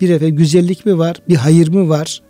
[0.00, 1.16] Bir efendim güzellik mi var?
[1.28, 2.22] Bir hayır mı var?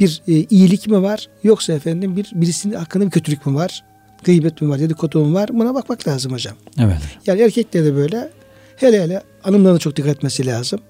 [0.00, 1.28] Bir e, iyilik mi var?
[1.42, 3.84] Yoksa efendim bir birisinin hakkında bir kötülük mü var?
[4.24, 4.80] Gıybet mi var?
[4.80, 5.48] Dedikodu mu var?
[5.52, 6.54] Buna bakmak lazım hocam.
[6.78, 6.98] Evet.
[7.26, 8.30] Yani erkekler de böyle
[8.76, 10.80] hele hele hanımların çok dikkat etmesi lazım.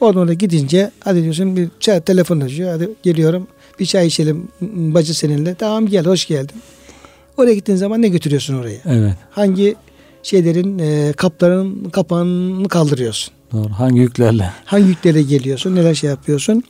[0.00, 2.70] Oradan oraya gidince hadi diyorsun bir çay telefon açıyor.
[2.70, 3.46] Hadi geliyorum
[3.80, 5.54] bir çay içelim bacı seninle.
[5.54, 6.62] Tamam gel hoş geldin.
[7.36, 8.78] Oraya gittiğin zaman ne götürüyorsun oraya?
[8.86, 9.14] Evet.
[9.30, 9.74] Hangi
[10.22, 13.34] şeylerin e, kapların kapağını kaldırıyorsun?
[13.52, 13.68] Doğru.
[13.68, 14.50] Hangi yüklerle?
[14.64, 15.76] Hangi yüklerle geliyorsun?
[15.76, 16.62] Neler şey yapıyorsun?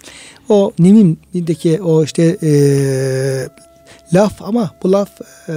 [0.49, 2.53] O Nemim'deki o işte e,
[4.15, 5.11] laf ama bu laf
[5.49, 5.53] e,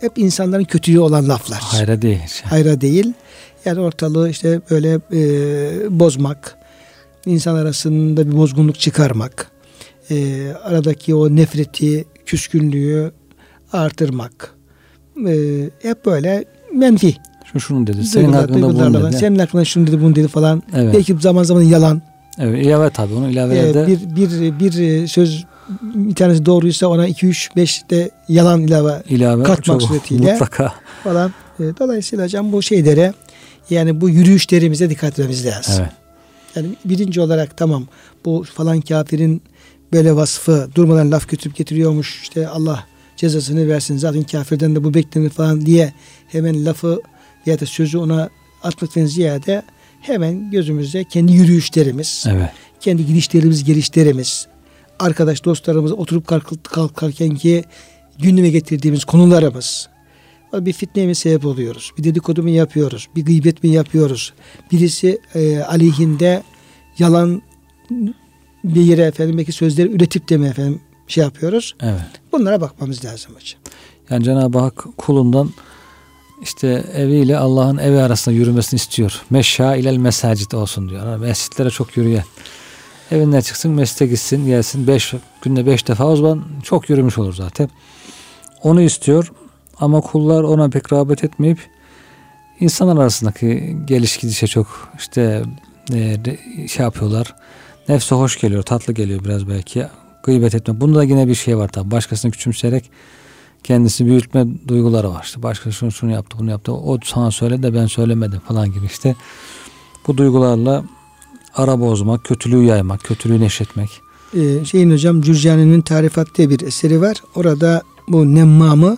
[0.00, 1.58] hep insanların kötülüğü olan laflar.
[1.60, 2.20] Hayra değil.
[2.44, 3.12] hayra değil.
[3.64, 5.20] Yani ortalığı işte böyle e,
[6.00, 6.56] bozmak,
[7.26, 9.50] insan arasında bir bozgunluk çıkarmak,
[10.10, 13.12] e, aradaki o nefreti, küskünlüğü
[13.72, 14.54] artırmak.
[15.26, 15.34] E,
[15.82, 17.16] hep böyle menfi.
[17.52, 18.04] Şu şunu dedi.
[18.04, 19.16] Senin hakkında bunu dedi.
[19.16, 20.62] Senin hakkında şunu dedi, bunu dedi falan.
[20.74, 20.94] Evet.
[20.94, 22.02] Belki zaman zaman yalan.
[22.38, 23.82] Evet, ilave tabii onu ilavelerde.
[23.82, 25.44] Ee, bir, bir, bir söz
[25.82, 31.32] bir tanesi doğruysa ona 2 3 5 de yalan ilave, ilave katmak suretiyle mutlaka falan.
[31.60, 33.14] E, dolayısıyla hocam bu şeylere
[33.70, 35.74] yani bu yürüyüşlerimize dikkat etmemiz lazım.
[35.78, 35.92] Evet.
[36.56, 37.86] Yani birinci olarak tamam
[38.24, 39.42] bu falan kafirin
[39.92, 42.84] böyle vasfı durmadan laf götürüp getiriyormuş işte Allah
[43.16, 45.92] cezasını versin zaten kafirden de bu beklenir falan diye
[46.28, 47.00] hemen lafı
[47.46, 48.30] ya da sözü ona
[48.62, 49.62] atmaktan ziyade
[50.00, 52.50] hemen gözümüzde kendi yürüyüşlerimiz, evet.
[52.80, 54.46] kendi gidişlerimiz, gelişlerimiz,
[55.00, 56.26] arkadaş dostlarımız oturup
[56.64, 57.64] kalkarken ki
[58.18, 59.88] gündeme getirdiğimiz konularımız,
[60.52, 61.92] bir fitneye mi sebep oluyoruz?
[61.98, 63.08] Bir dedikodu mu yapıyoruz?
[63.16, 64.32] Bir gıybet mi yapıyoruz?
[64.72, 66.42] Birisi e, aleyhinde
[66.98, 67.42] yalan
[68.64, 71.74] bir yere efendim belki sözleri üretip de mi efendim şey yapıyoruz?
[71.80, 72.00] Evet.
[72.32, 73.60] Bunlara bakmamız lazım hocam.
[74.10, 75.50] Yani Cenab-ı Hak kulundan
[76.42, 79.22] işte eviyle Allah'ın evi arasında yürümesini istiyor.
[79.30, 81.16] Meşşa ilel mesacit olsun diyor.
[81.16, 82.24] Mescitlere çok yürüyen.
[83.10, 84.86] Evinden çıksın, mescide gitsin, gelsin.
[84.86, 87.70] Beş, günde beş defa o zaman çok yürümüş olur zaten.
[88.62, 89.32] Onu istiyor.
[89.80, 91.58] Ama kullar ona pek rağbet etmeyip
[92.60, 95.42] insanlar arasındaki geliş gidişe çok işte
[95.92, 96.16] e,
[96.68, 97.34] şey yapıyorlar.
[97.88, 99.86] Nefse hoş geliyor, tatlı geliyor biraz belki.
[100.22, 100.80] Gıybet etme.
[100.80, 101.90] Bunda da yine bir şey var tabi.
[101.90, 102.90] Başkasını küçümseyerek
[103.64, 105.22] kendisi büyütme duyguları var.
[105.24, 106.72] İşte başkası şunu, şunu yaptı, bunu yaptı.
[106.72, 109.16] O sana söyledi de ben söylemedim falan gibi işte.
[110.06, 110.84] Bu duygularla
[111.54, 114.00] ara bozmak, kötülüğü yaymak, kötülüğü neşretmek.
[114.36, 117.22] Ee, şeyin hocam Cürcani'nin tarifat diye bir eseri var.
[117.34, 118.96] Orada bu nemmamı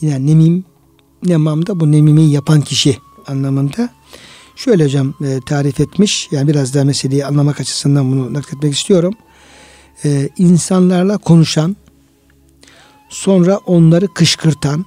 [0.00, 0.64] yani nemim
[1.24, 3.88] nemam da bu nemimi yapan kişi anlamında.
[4.56, 6.28] Şöyle hocam e, tarif etmiş.
[6.30, 9.14] Yani biraz daha meseleyi anlamak açısından bunu nakletmek istiyorum.
[10.04, 11.76] E, insanlarla konuşan,
[13.08, 14.84] sonra onları kışkırtan,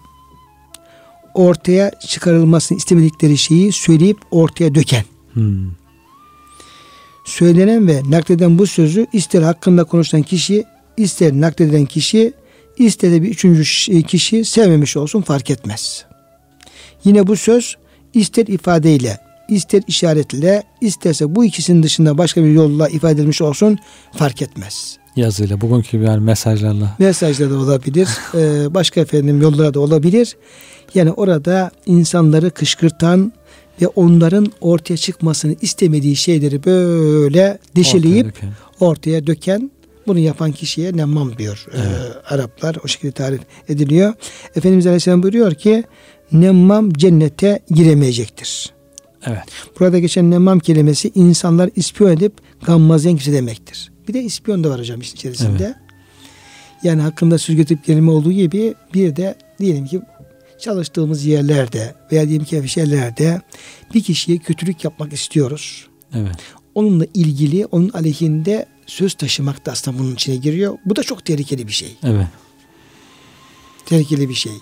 [1.33, 5.03] ortaya çıkarılmasını istemedikleri şeyi söyleyip ortaya döken.
[5.33, 5.69] Hmm.
[7.27, 10.63] Söylenen ve nakleden bu sözü ister hakkında konuşan kişi,
[10.97, 12.33] ister nakleden kişi
[12.77, 13.63] İstedi bir üçüncü
[14.03, 16.05] kişi sevmemiş olsun fark etmez.
[17.03, 17.75] Yine bu söz
[18.13, 19.17] ister ifadeyle,
[19.49, 23.77] ister işaretle, isterse bu ikisinin dışında başka bir yolla ifade edilmiş olsun
[24.13, 24.97] fark etmez.
[25.15, 26.95] Yazıyla, bugünkü gibi yani mesajlarla.
[26.99, 28.07] Mesajla da olabilir,
[28.73, 30.37] başka efendim yollara da olabilir.
[30.95, 33.33] Yani orada insanları kışkırtan
[33.81, 39.71] ve onların ortaya çıkmasını istemediği şeyleri böyle deşeleyip ortaya döken, ortaya döken
[40.07, 42.15] bunu yapan kişiye nemmam diyor e, evet.
[42.29, 42.77] e, Araplar.
[42.83, 44.13] O şekilde tarif ediliyor.
[44.55, 45.83] Efendimiz Aleyhisselam buyuruyor ki
[46.31, 48.73] nemmam cennete giremeyecektir.
[49.25, 49.43] Evet.
[49.79, 52.33] Burada geçen nemmam kelimesi insanlar ispiyon edip
[52.65, 53.91] gammazlayan kimse demektir.
[54.07, 55.63] Bir de ispiyon da var hocam işin içerisinde.
[55.63, 55.75] Evet.
[56.83, 60.01] Yani hakkında söz götürüp gelme olduğu gibi bir de diyelim ki
[60.59, 63.41] çalıştığımız yerlerde veya diyelim ki şeylerde
[63.93, 65.87] bir kişiye kötülük yapmak istiyoruz.
[66.13, 66.35] Evet.
[66.75, 70.77] Onunla ilgili onun aleyhinde söz taşımak da aslında bunun içine giriyor.
[70.85, 71.97] Bu da çok tehlikeli bir şey.
[72.03, 72.27] Evet.
[73.85, 74.53] Tehlikeli bir şey.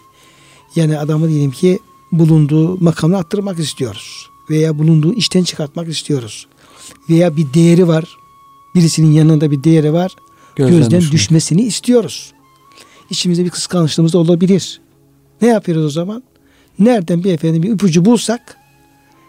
[0.76, 1.80] Yani adamı diyelim ki
[2.12, 4.30] bulunduğu makamını attırmak istiyoruz.
[4.50, 6.48] Veya bulunduğu işten çıkartmak istiyoruz.
[7.10, 8.18] Veya bir değeri var.
[8.76, 10.16] Birisinin yanında bir değeri var.
[10.56, 12.34] Gözden, gözden düşmesini istiyoruz.
[13.10, 14.82] İçimizde bir kıskançlığımız da olabilir.
[15.42, 16.24] Ne yapıyoruz o zaman?
[16.80, 18.58] Nereden bir efendim bir ipucu bulsak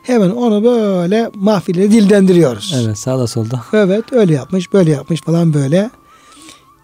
[0.03, 2.75] hemen onu böyle mahfile dildendiriyoruz.
[2.83, 3.61] Evet sağda solda.
[3.73, 5.91] Evet öyle yapmış böyle yapmış falan böyle.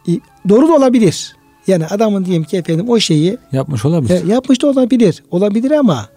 [0.08, 0.11] E,
[0.48, 1.37] doğru da olabilir.
[1.66, 4.28] Yani adamın diyelim ki efendim o şeyi yapmış olabilir.
[4.28, 5.22] E, yapmış da olabilir.
[5.30, 6.08] Olabilir ama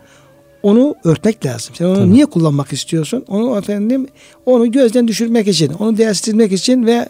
[0.63, 1.75] onu örtmek lazım.
[1.75, 2.13] Sen onu Tabii.
[2.13, 3.23] niye kullanmak istiyorsun?
[3.27, 4.07] Onu efendim
[4.45, 7.09] onu gözden düşürmek için, onu değersizlemek için ve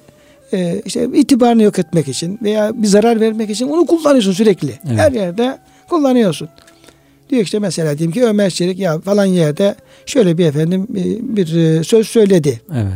[0.53, 4.79] e, işte itibarını yok etmek için veya bir zarar vermek için onu kullanıyorsun sürekli.
[4.88, 4.99] Evet.
[4.99, 5.58] Her yerde
[5.89, 6.50] kullanıyorsun.
[7.30, 10.88] Diyor işte mesela diyelim ki Ömer Çelik ya falan yerde şöyle bir efendim
[11.21, 12.62] bir e, söz söyledi.
[12.74, 12.93] Evet.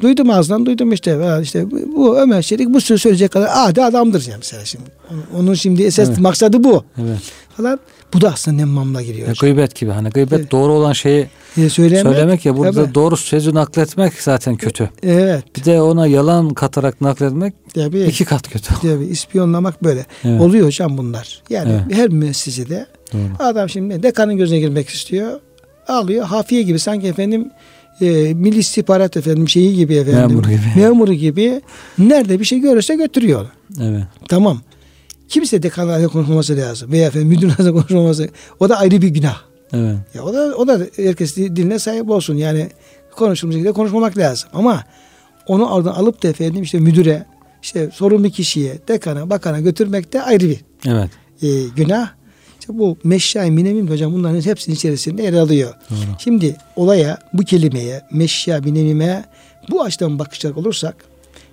[0.00, 4.38] Duydum ağzından duydum işte işte bu Ömer Çelik bu söz söyleyecek kadar adi adamdır yani
[4.38, 4.84] mesela şimdi.
[5.36, 6.18] Onun şimdi esas evet.
[6.18, 6.84] maksadı bu.
[6.98, 7.18] Evet.
[7.56, 7.80] Falan
[8.14, 9.28] bu da aslında nemmamla giriyor.
[9.28, 10.50] Ya, gıybet gibi hani gıybet evet.
[10.50, 12.94] doğru olan şeyi e, söylemek, söylemek ya burada evet.
[12.94, 14.90] doğru sözü nakletmek zaten kötü.
[15.02, 15.44] Evet.
[15.56, 18.02] Bir de ona yalan katarak nakletmek Tabii.
[18.02, 18.74] iki kat kötü.
[18.82, 20.06] Tabii ispiyonlamak böyle.
[20.24, 20.40] Evet.
[20.40, 21.42] Oluyor hocam bunlar.
[21.50, 21.98] Yani evet.
[21.98, 23.20] her müessesede Doğru.
[23.38, 25.40] adam şimdi dekanın gözüne girmek istiyor.
[25.88, 27.50] Alıyor hafiye gibi sanki efendim
[28.00, 30.20] e, milli istihbarat efendim şeyi gibi efendim.
[30.20, 30.60] Memuru gibi.
[30.80, 31.62] Memuru gibi.
[31.98, 33.46] Nerede bir şey görürse götürüyor.
[33.80, 34.04] Evet.
[34.28, 34.60] Tamam.
[35.28, 36.92] Kimse dekanlarla konuşmaması lazım.
[36.92, 38.28] Veya efendim müdürlerle konuşmaması.
[38.60, 39.53] O da ayrı bir günah.
[39.72, 39.96] Evet.
[40.14, 42.36] Ya o da o da herkes diline sahip olsun.
[42.36, 42.68] Yani
[43.16, 44.48] konuştuğumuz şekilde konuşmamak lazım.
[44.52, 44.84] Ama
[45.46, 47.26] onu oradan alıp da efendim işte müdüre
[47.62, 51.10] işte sorumlu kişiye, dekana, bakana götürmek de ayrı bir Evet.
[51.42, 52.10] e, günah.
[52.60, 55.74] İşte bu meşşai minemim hocam bunların hepsinin içerisinde yer alıyor.
[55.90, 55.98] Doğru.
[56.18, 59.24] Şimdi olaya, bu kelimeye, meşya minemime
[59.70, 60.96] bu açıdan bakacak olursak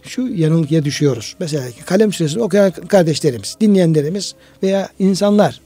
[0.03, 1.35] şu yanılgıya düşüyoruz.
[1.39, 5.61] Mesela kalem süresini okuyan kardeşlerimiz, dinleyenlerimiz veya insanlar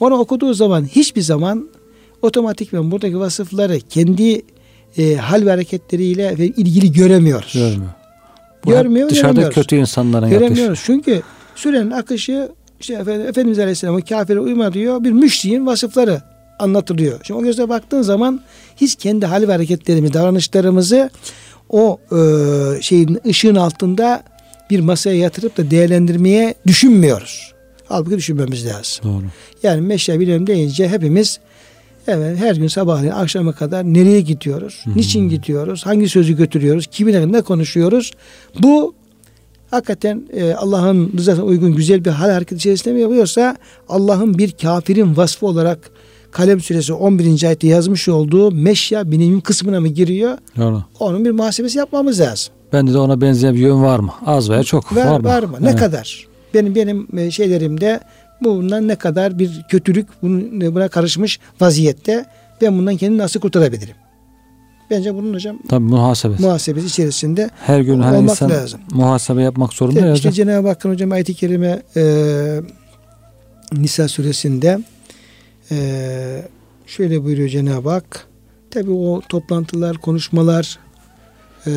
[0.00, 1.68] onu okuduğu zaman hiçbir zaman
[2.22, 4.42] otomatikman buradaki vasıfları kendi
[4.98, 7.52] e, hal ve hareketleriyle ilgili göremiyoruz.
[7.52, 7.90] Görmüyor.
[8.64, 10.30] Bu Görmüyor, hep dışarıda kötü insanların.
[10.30, 10.82] Göremiyoruz.
[10.84, 11.22] Çünkü
[11.54, 12.48] sürenin akışı
[12.80, 15.04] işte Efendimiz, Efendimiz Aleyhisselam'ın kafire uyma diyor.
[15.04, 16.22] Bir müşriğin vasıfları
[16.58, 17.20] anlatılıyor.
[17.22, 18.40] Şimdi o gözle baktığın zaman
[18.76, 21.10] hiç kendi hal ve hareketlerimizi, davranışlarımızı
[21.68, 22.18] o e,
[22.82, 24.22] şeyin ışığın altında
[24.70, 27.55] bir masaya yatırıp da değerlendirmeye düşünmüyoruz.
[27.88, 29.04] Halbuki düşünmemiz lazım.
[29.04, 29.22] Doğru.
[29.62, 31.38] Yani meşre bilim deyince hepimiz
[32.08, 34.84] evet, her gün sabahleyin akşama kadar nereye gidiyoruz?
[34.96, 35.86] Niçin gidiyoruz?
[35.86, 36.86] Hangi sözü götürüyoruz?
[36.86, 38.12] Kiminle ne konuşuyoruz?
[38.62, 38.94] Bu
[39.70, 43.56] hakikaten e, Allah'ın rızasına uygun güzel bir hal hareket içerisinde mi yapıyorsa
[43.88, 45.90] Allah'ın bir kafirin vasfı olarak
[46.30, 47.44] Kalem suresi 11.
[47.46, 50.38] ayette yazmış olduğu meşya binimin kısmına mı giriyor?
[50.56, 50.82] Doğru.
[51.00, 52.52] Onun bir muhasebesi yapmamız lazım.
[52.72, 54.12] Bende de ona benzeyen bir yön var mı?
[54.26, 54.96] Az veya çok.
[54.96, 55.28] Var, var mı?
[55.28, 55.56] var mı?
[55.60, 55.78] Ne Evet.
[55.78, 56.26] kadar?
[56.54, 58.00] Benim benim e, şeylerimde
[58.44, 62.24] bundan ne kadar bir kötülük bunun- buna karışmış vaziyette
[62.62, 63.94] ben bundan kendimi nasıl kurtarabilirim?
[64.90, 66.34] Bence bunun hocam Tabii muhasebe.
[66.38, 68.80] muhasebesi içerisinde Her gün hani olmak insan lazım.
[68.92, 70.32] muhasebe yapmak zorunda işte, ya işte.
[70.32, 72.02] Cenab-ı Hakk'ın hocam ayet-i kerime e,
[73.72, 74.78] Nisa suresinde
[75.70, 75.76] e,
[76.86, 78.26] şöyle buyuruyor Cenab-ı Hak
[78.70, 80.78] tabi o toplantılar, konuşmalar
[81.66, 81.72] e,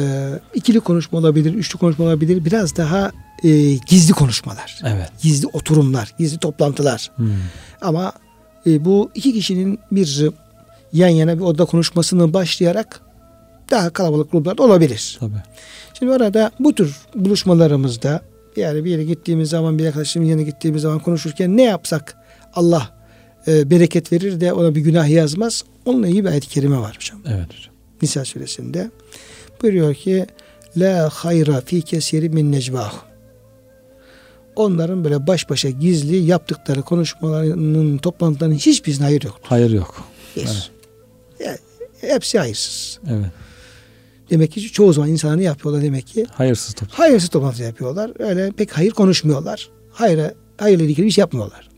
[0.54, 3.12] ikili konuşma olabilir, üçlü konuşma olabilir biraz daha
[3.44, 4.80] e, gizli konuşmalar.
[4.86, 5.12] Evet.
[5.22, 7.12] gizli oturumlar, gizli toplantılar.
[7.16, 7.32] Hmm.
[7.82, 8.14] Ama
[8.68, 10.30] e, bu iki kişinin bir
[10.94, 13.02] yan yana bir oda konuşmasını başlayarak
[13.72, 15.18] daha kalabalık gruplarda olabilir.
[15.20, 15.44] Tabii.
[16.00, 18.22] Şimdi orada bu tür buluşmalarımızda
[18.56, 22.16] yani bir yere gittiğimiz zaman bir arkadaşımın yanına gittiğimiz zaman konuşurken ne yapsak
[22.54, 23.00] Allah
[23.48, 25.64] e, bereket verir de ona bir günah yazmaz.
[25.86, 27.20] Onunla ilgili bir ayet-i kerime var hocam.
[27.28, 27.74] Evet hocam.
[28.02, 28.92] Nisa suresinde.
[29.62, 30.26] Buyuruyor ki
[30.78, 32.94] La hayra fi kesiri min necvah.
[34.56, 39.44] Onların böyle baş başa gizli yaptıkları konuşmalarının toplantılarının hiçbirisine hayır yoktur.
[39.44, 40.04] Hayır yok.
[40.36, 40.72] Bir.
[41.40, 41.60] Evet.
[42.02, 43.00] Hepsi hayırsız.
[43.10, 43.26] Evet.
[44.30, 46.26] Demek ki çoğu zaman insanlar ne yapıyorlar demek ki?
[46.32, 46.98] Hayırsız toplum.
[46.98, 48.12] Hayırsız toplantı yapıyorlar.
[48.20, 49.70] Öyle pek hayır konuşmuyorlar.
[49.92, 51.70] Hayır, hayırla ilgili bir şey yapmıyorlar.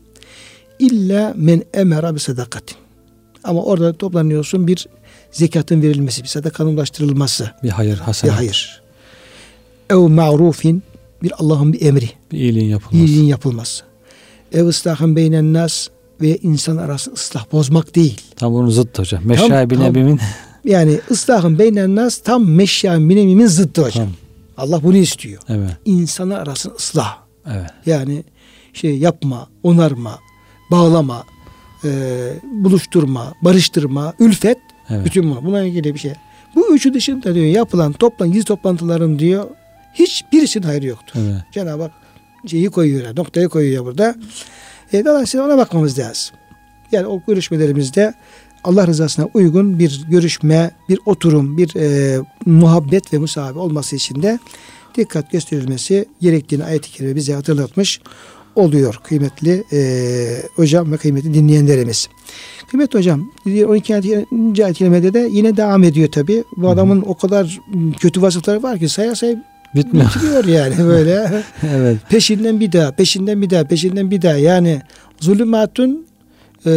[0.78, 2.76] İlla men emera bi sadakatin.
[3.44, 4.86] Ama orada toplanıyorsun bir
[5.32, 7.50] zekatın verilmesi, bir sadakanın ulaştırılması.
[7.62, 8.36] Bir hayır, Bir hasenat.
[8.38, 8.82] hayır.
[9.90, 10.82] Ev ma'rufin
[11.22, 12.96] bir Allah'ın bir emri, Bir iyiliğin yapılması.
[13.04, 13.84] iyiliğin yapılması.
[14.52, 15.88] Ev ıslahın beynen nas
[16.20, 18.20] ve insan arası ıslah bozmak değil.
[18.36, 19.22] Tam bunun zıttı hocam.
[19.26, 19.80] Meşrai bin.
[19.80, 20.20] Ebi'min
[20.64, 24.04] Yani ıslahın beynen nas tam meşya minemimin zıttı hocam.
[24.04, 24.12] Tam.
[24.56, 25.42] Allah bunu istiyor.
[25.48, 25.70] evet.
[25.84, 27.18] İnsanlar arasını ıslah.
[27.46, 27.70] Evet.
[27.86, 28.24] Yani
[28.72, 30.18] şey yapma, onarma,
[30.70, 31.24] bağlama,
[31.84, 31.88] e,
[32.64, 34.58] buluşturma, barıştırma, ülfet.
[34.92, 35.04] Evet.
[35.04, 35.44] Bütün bunlar.
[35.44, 36.12] Buna ilgili bir şey.
[36.54, 39.44] Bu üçü dışında diyor yapılan toplan gizli toplantıların diyor
[39.94, 41.20] hiçbirisinin hayrı yoktur.
[41.20, 41.42] Evet.
[41.52, 41.92] Cenab-ı Hak
[42.46, 44.14] şeyi koyuyor, noktayı koyuyor burada.
[44.92, 46.36] E, dolayısıyla ona bakmamız lazım.
[46.92, 48.14] Yani o görüşmelerimizde
[48.64, 54.38] Allah rızasına uygun bir görüşme, bir oturum, bir e, muhabbet ve musahabe olması için de
[54.96, 58.00] dikkat gösterilmesi gerektiğini ayet-i kerime bize hatırlatmış
[58.56, 59.80] oluyor kıymetli e,
[60.56, 62.08] hocam ve kıymetli dinleyenlerimiz.
[62.70, 63.94] Kıymetli hocam 12.
[63.94, 64.26] ayet-i
[64.74, 66.44] kerimede de yine devam ediyor tabi.
[66.56, 67.60] Bu adamın o kadar
[68.00, 69.44] kötü vasıfları var ki saya saya
[69.74, 70.06] Bitmiyor.
[70.06, 71.42] bitiriyor yani böyle.
[71.76, 71.96] evet.
[72.08, 74.36] peşinden bir daha, peşinden bir daha, peşinden bir daha.
[74.36, 74.82] Yani
[75.20, 76.06] zulümatun
[76.66, 76.70] e,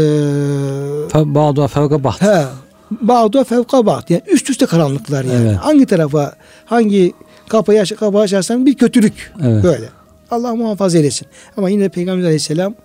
[1.12, 2.22] Fe- Bağdu fevka baht.
[2.22, 2.44] he,
[2.92, 4.10] bağda fevka bağd.
[4.10, 5.48] Yani üst üste karanlıklar yani.
[5.48, 5.58] Evet.
[5.58, 6.34] Hangi tarafa,
[6.66, 7.14] hangi
[7.50, 9.34] kapıyı, aç, kapıyı açarsan bir kötülük.
[9.44, 9.64] Evet.
[9.64, 9.86] Böyle.
[10.32, 11.28] Allah muhafaza eylesin.
[11.58, 12.76] Ama yine Peygamber Aleyhisselam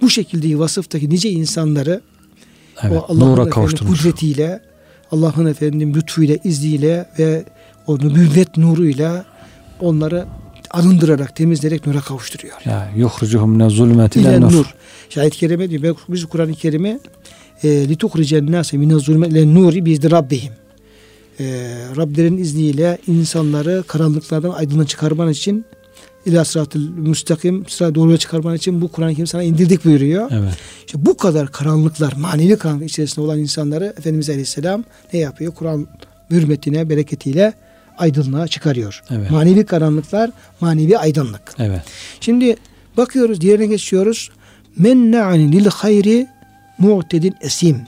[0.00, 2.00] bu şekilde vasıftaki nice insanları
[2.82, 2.92] Evet.
[2.92, 4.60] o Allah'ın Nura efendim kudretiyle,
[5.10, 7.44] Allah'ın efendim lütfuyla, izniyle ve
[7.86, 9.24] o nübüvvet nuruyla
[9.80, 10.26] onları
[10.70, 12.56] arındırarak, temizleyerek nura kavuşturuyor.
[12.64, 14.74] Ya yuhricuhum ne zulümeti İle nur.
[15.10, 15.96] Şayet kerime diyor.
[16.08, 16.98] Biz Kur'an-ı Kerim'i
[17.64, 20.52] e, lituhricen nase mine zulme ile nuri bizdi rabbihim.
[21.40, 21.44] E,
[21.96, 25.64] Rablerin izniyle insanları karanlıklardan aydınlığa çıkarman için
[26.26, 30.30] ila sıratı müstakim sıra doğruya çıkarman için bu Kur'an-ı Kerim sana indirdik buyuruyor.
[30.30, 30.52] Evet.
[30.86, 35.54] İşte bu kadar karanlıklar, manevi karanlık içerisinde olan insanları Efendimiz Aleyhisselam ne yapıyor?
[35.54, 35.86] Kur'an
[36.30, 37.52] hürmetine, bereketiyle
[37.98, 39.02] aydınlığa çıkarıyor.
[39.10, 39.30] Evet.
[39.30, 41.54] Manevi karanlıklar, manevi aydınlık.
[41.58, 41.82] Evet.
[42.20, 42.56] Şimdi
[42.96, 44.30] bakıyoruz diğerine geçiyoruz.
[44.78, 46.26] Menna'ani lil hayri
[46.78, 47.80] mu'tedin esim.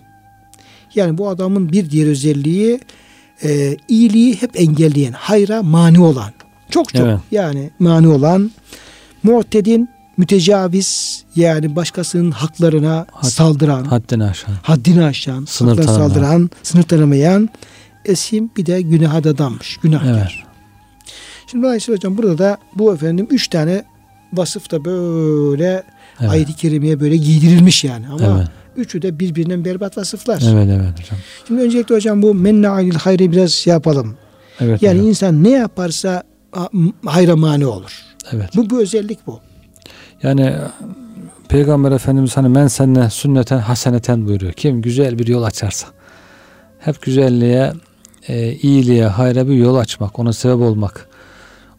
[0.95, 2.81] Yani bu adamın bir diğer özelliği
[3.45, 6.33] e, iyiliği hep engelleyen, hayra mani olan,
[6.75, 7.19] Çok çok Evet.
[7.31, 8.51] yani mani olan
[9.23, 14.55] mu'tedin mütecaviz yani başkasının haklarına Had- saldıran, Haddini aşağı.
[14.63, 15.99] haddini aşan, Sınır tanımayan.
[16.09, 17.49] saldıran, sınır tanımayan
[18.05, 19.77] esim bir de günaha da danmış.
[19.77, 20.11] Günahkar.
[20.13, 20.29] Evet.
[21.47, 23.85] Şimdi dolayısıyla hocam burada da bu efendim üç tane
[24.33, 25.83] vasıf da böyle
[26.21, 26.31] Evet.
[26.31, 28.07] ayet-i kerimeye böyle giydirilmiş yani.
[28.09, 28.49] Ama Evet.
[28.77, 30.43] üçü de birbirinden berbat vasıflar.
[30.47, 31.19] Evet evet hocam.
[31.49, 34.17] Şimdi öncelikle hocam bu menna'il hayri biraz şey yapalım.
[34.61, 34.83] Evet.
[34.83, 35.09] Yani hocam.
[35.09, 36.23] insan ne yaparsa
[37.07, 38.03] hayra mani olur.
[38.33, 38.51] Evet.
[38.57, 39.41] Bu bir özellik bu.
[40.23, 40.55] Yani
[41.49, 44.53] Peygamber Efendimiz hani men senne sünneten haseneten buyuruyor.
[44.53, 45.87] Kim güzel bir yol açarsa.
[46.79, 47.73] Hep güzelliğe,
[48.29, 51.09] e, iyiliğe, hayra bir yol açmak, ona sebep olmak.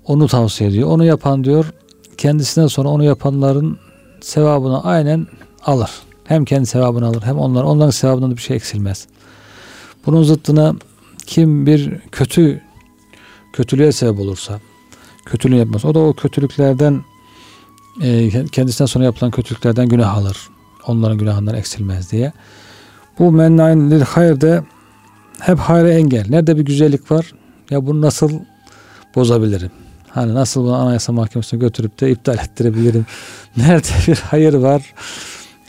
[0.06, 0.90] Onu tavsiye ediyor.
[0.90, 1.74] Onu yapan diyor
[2.18, 3.78] kendisinden sonra onu yapanların
[4.22, 5.28] sevabını aynen
[5.66, 5.90] alır.
[6.24, 9.08] Hem kendi sevabını alır hem onlar onların sevabından da bir şey eksilmez.
[10.06, 10.76] Bunun zıttına
[11.26, 12.62] kim bir kötü
[13.56, 14.60] kötülüğe sebep olursa,
[15.26, 15.86] kötülüğü yapmaz.
[15.86, 17.04] O da o kötülüklerden
[18.02, 20.38] e, kendisinden sonra yapılan kötülüklerden günah alır.
[20.88, 22.34] Onların günahından eksilmez diye.
[23.20, 24.64] Bu mennain lil hayr de
[25.40, 26.26] hep hayra engel.
[26.30, 27.34] Nerede bir güzellik var
[27.70, 28.32] ya bunu nasıl
[29.16, 29.72] bozabilirim?
[30.10, 33.06] Hani nasıl bunu anayasa mahkemesine götürüp de iptal ettirebilirim?
[33.58, 34.94] Nerede bir hayır var?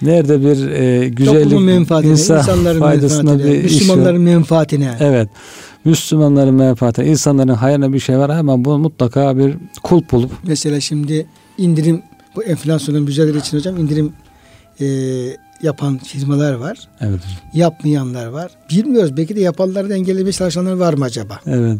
[0.03, 3.73] Nerede bir e, güzellik, Toplumun menfaatine, insan insanların faydasına menfaatine, bir iş.
[3.73, 4.97] Müslümanların menfaatine.
[5.01, 5.29] Evet.
[5.87, 8.37] Müslümanların menfaatine, insanların hayrına bir şey var.
[8.37, 11.27] Hemen bunu mutlaka bir kulp bulup Mesela şimdi
[11.59, 12.03] indirim
[12.37, 14.13] bu enflasyonun mücadele için hocam indirim
[14.81, 14.87] e,
[15.63, 16.89] yapan firmalar var.
[17.01, 17.21] evet.
[17.55, 18.51] Yapmayanlar var.
[18.71, 19.17] Bilmiyoruz.
[19.17, 21.41] Belki de yapanları da engellemeye çalışanlar var mı acaba?
[21.47, 21.79] Evet.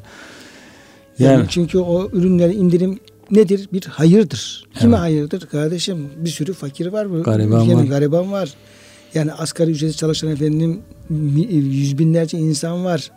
[1.19, 2.99] Yani, Yani çünkü o ürünlerin indirim
[3.31, 3.69] nedir?
[3.73, 4.65] Bir hayırdır.
[4.79, 5.01] Kime Evet.
[5.01, 5.47] hayırdır?
[5.47, 7.11] Kardeşim bir sürü fakir var.
[7.11, 7.85] Bu Gariban ülkenin var.
[7.85, 8.55] Gariban var.
[9.15, 10.81] Yani asgari ücretsiz çalışan efendim
[11.51, 13.11] yüz binlerce insan var.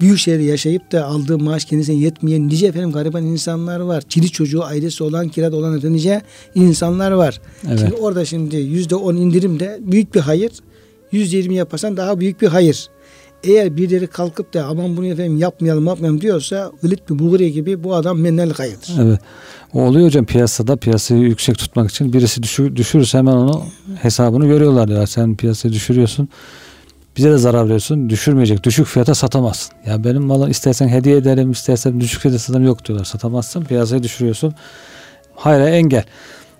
[0.00, 4.02] Büyük şehirde yaşayıp da aldığı maaş kendisine yetmeyen nice efendim gariban insanlar var.
[4.08, 6.22] Çili çocuğu ailesi olan kirada olan efendim nice
[6.54, 7.40] insanlar var.
[7.68, 7.80] Evet.
[7.80, 10.52] Şimdi orada şimdi yüzde on indirim de büyük bir hayır.
[11.12, 12.88] Yüzde yirmi yaparsan daha büyük bir hayır.
[13.44, 17.94] Eğer birileri kalkıp da aman bunu efendim yapmayalım yapmayalım diyorsa Velid bir Buğri gibi bu
[17.94, 18.94] adam mennel hayırdır.
[19.00, 19.20] Evet.
[19.74, 23.64] O oluyor hocam piyasada piyasayı yüksek tutmak için birisi düşür, düşürürse hemen onu
[24.02, 26.28] hesabını görüyorlar ya sen piyasayı düşürüyorsun.
[27.18, 28.10] Bize de zarar veriyorsun.
[28.10, 28.64] Düşürmeyecek.
[28.64, 29.72] Düşük fiyata satamazsın.
[29.86, 33.04] Ya benim malı istersen hediye ederim, istersen düşük fiyata satarım yok diyorlar.
[33.04, 33.64] Satamazsın.
[33.64, 34.54] Piyasayı düşürüyorsun.
[35.34, 36.04] Hayra engel.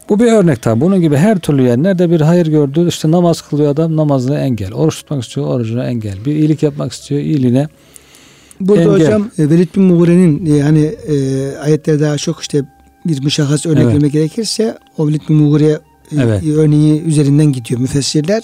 [0.08, 0.80] Bu bir örnek tabi.
[0.80, 4.72] Bunun gibi her türlü yani nerede bir hayır gördü işte namaz kılıyor adam namazına engel.
[4.72, 6.24] Oruç tutmak istiyor orucuna engel.
[6.24, 7.68] Bir iyilik yapmak istiyor iyiliğine.
[8.60, 8.94] Burada Engel.
[8.94, 12.62] hocam e, Velid bin Muğre'nin e, yani e, ayetleri daha çok işte
[13.06, 13.94] bir müşahhas örnek Evet.
[13.94, 15.78] vermek gerekirse o Velid bin Muğre e,
[16.22, 16.42] Evet.
[16.56, 18.42] örneği üzerinden gidiyor müfessirler.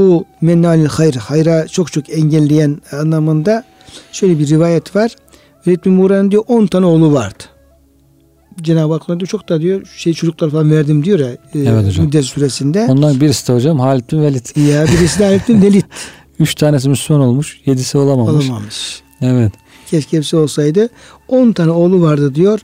[0.00, 3.64] Bu mennalil hayır, hayra çok çok engelleyen anlamında
[4.12, 5.16] şöyle bir rivayet var.
[5.66, 7.44] Bin Muğre'nin diyor 10 tane oğlu vardı.
[8.62, 12.04] Cenab-ı Hak diyor çok da diyor şey çocuklar falan verdim diyor ya e, Evet hocam.
[12.06, 12.86] Müddessir suresinde.
[12.88, 14.56] Ondan birisi de hocam Halid bin Velid.
[14.56, 15.84] Ya birisi de Halid bin Velid
[16.38, 17.60] Üç tanesi Müslüman olmuş.
[17.66, 18.46] Yedisi olamamış.
[18.46, 19.02] olamamış.
[19.20, 19.52] Evet.
[19.90, 20.88] Keşke hepsi olsaydı.
[21.28, 22.60] 10 tane oğlu vardı diyor.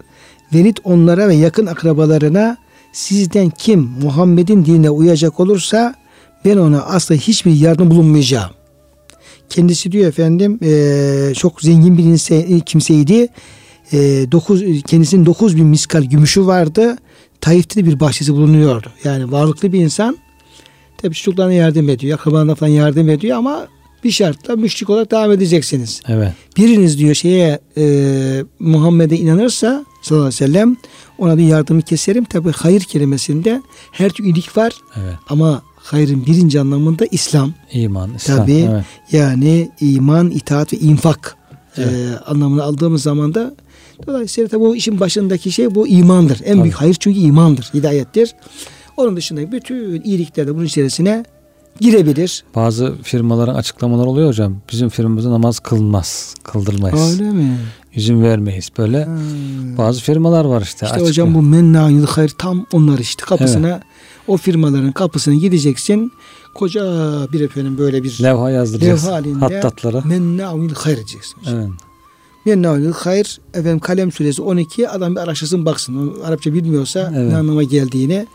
[0.55, 2.57] Velid onlara ve yakın akrabalarına
[2.93, 5.95] sizden kim Muhammed'in dinine uyacak olursa
[6.45, 8.51] ben ona asla hiçbir yardım bulunmayacağım.
[9.49, 13.29] Kendisi diyor efendim eee, çok zengin bir inse- kimseydi.
[13.93, 16.97] Eee, dokuz, kendisinin 9 bin miskal gümüşü vardı.
[17.41, 18.89] Taif'te de bir bahçesi bulunuyordu.
[19.05, 20.19] Yani varlıklı bir insan.
[20.99, 22.19] Tabi çocuklarına yardım ediyor.
[22.19, 23.67] Akrabalarına falan yardım ediyor ama
[24.05, 26.33] bir şartla müşrik olarak devam edeceksiniz Evet.
[26.57, 27.85] biriniz diyor şeye e,
[28.59, 30.77] Muhammed'e inanırsa sallallahu aleyhi ve sellem
[31.19, 32.25] ona bir yardımı keserim.
[32.25, 33.63] Tabi hayır kelimesinde
[33.93, 35.15] her türlü iyilik var Evet.
[35.29, 37.53] ama hayrın birinci anlamında İslam.
[37.73, 38.37] İman, İslam.
[38.37, 38.85] Tabi Evet.
[39.13, 41.37] yani iman, itaat ve infak
[41.77, 41.93] Evet.
[41.93, 43.55] e, anlamını aldığımız zaman da
[44.07, 46.41] dolayısıyla tabi bu işin başındaki şey bu imandır.
[46.45, 46.63] En Tabii.
[46.63, 48.35] büyük hayır çünkü imandır, hidayettir.
[48.97, 51.25] Onun dışında bütün iyilikler de bunun içerisine
[51.81, 52.45] girebilir.
[52.55, 54.57] Bazı firmaların açıklamaları oluyor hocam.
[54.73, 56.35] Bizim firmamızda namaz kılmaz.
[56.45, 57.21] Kıldırmayız.
[57.21, 57.59] Öyle mi?
[57.95, 58.71] İzin vermeyiz.
[58.79, 59.17] Böyle Ha.
[59.79, 60.87] bazı firmalar var işte.
[60.87, 63.81] İşte açık- hocam bu mennâ hayır tam onlar işte kapısına
[64.29, 66.13] o firmaların kapısına gideceksin.
[66.55, 66.83] Koca
[67.33, 69.05] bir efendim böyle bir levha yazdıracağız.
[69.05, 70.01] levha halinde Hattatlara.
[70.05, 71.37] mennâ hayır diyeceksin.
[71.51, 71.69] Evet.
[72.45, 76.17] Mennâ hayır efendim kalem suresi 12 adam bir araştırsın baksın.
[76.23, 77.33] O Arapça bilmiyorsa Evet.
[77.33, 78.27] ne anlama geldiğini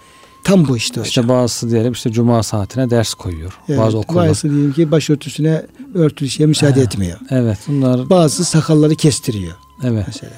[0.44, 1.04] tam bu işte hocam.
[1.06, 3.58] İşte bazısı diyelim işte cuma saatine ders koyuyor.
[3.70, 4.30] Evet, Bazı okullar.
[4.30, 6.86] Bazısı diyelim ki başörtüsüne örtülü şeye müsaade Ha.
[6.86, 7.20] etmiyor.
[7.30, 10.04] Evet bunlar Bazısı sakalları kestiriyor evet.
[10.08, 10.32] mesela.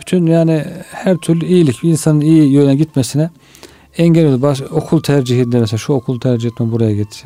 [0.00, 3.30] Bütün yani her türlü iyilik insanın iyi yöne gitmesine
[3.98, 4.42] engel oluyor.
[4.42, 7.24] Baş, okul tercihinde mesela şu okul tercih etme buraya git.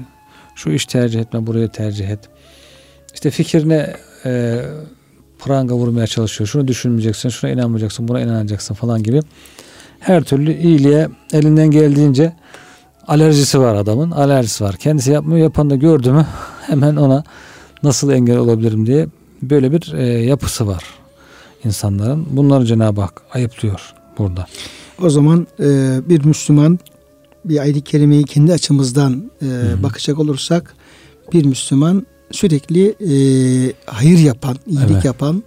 [0.55, 2.21] Şu iş tercih etme buraya tercih et.
[3.15, 4.63] İşte fikrine e,
[5.39, 6.49] pranga vurmaya çalışıyor.
[6.49, 9.21] Şunu düşünmeyeceksin, şuna inanmayacaksın, buna inanacaksın falan gibi.
[10.01, 12.33] Her türlü iyiliğe elinden geldiğince
[13.07, 14.11] alerjisi var adamın.
[14.11, 14.77] Alerjisi var.
[14.77, 15.39] Kendisi yapmıyor.
[15.39, 16.27] Yapan da gördü mü
[16.67, 17.25] hemen ona
[17.83, 19.07] nasıl engel olabilirim diye
[19.43, 20.85] böyle bir e, yapısı var
[21.65, 22.27] insanların.
[22.31, 24.47] Bunları Cenab-ı Hak ayıplıyor burada.
[25.03, 26.79] O zaman e, bir Müslüman
[27.45, 30.75] bir ayet-i kerimeyi kendi açımızdan e, bakacak olursak
[31.33, 33.13] bir Müslüman sürekli e,
[33.87, 35.05] hayır yapan, iyilik Evet.
[35.05, 35.43] yapan,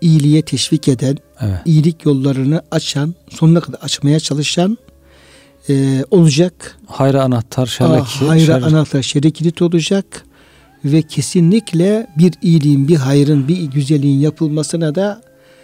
[0.00, 1.58] iyiliğe teşvik eden, Evet.
[1.64, 4.78] iyilik yollarını açan, sonuna kadar açmaya çalışan
[5.68, 6.78] e, olacak.
[6.86, 10.24] Hayra anahtar, şerle Aa, hayra anahtar, şerre kilit olacak
[10.84, 15.22] ve kesinlikle bir iyiliğin, bir hayrın, bir güzelliğin yapılmasına da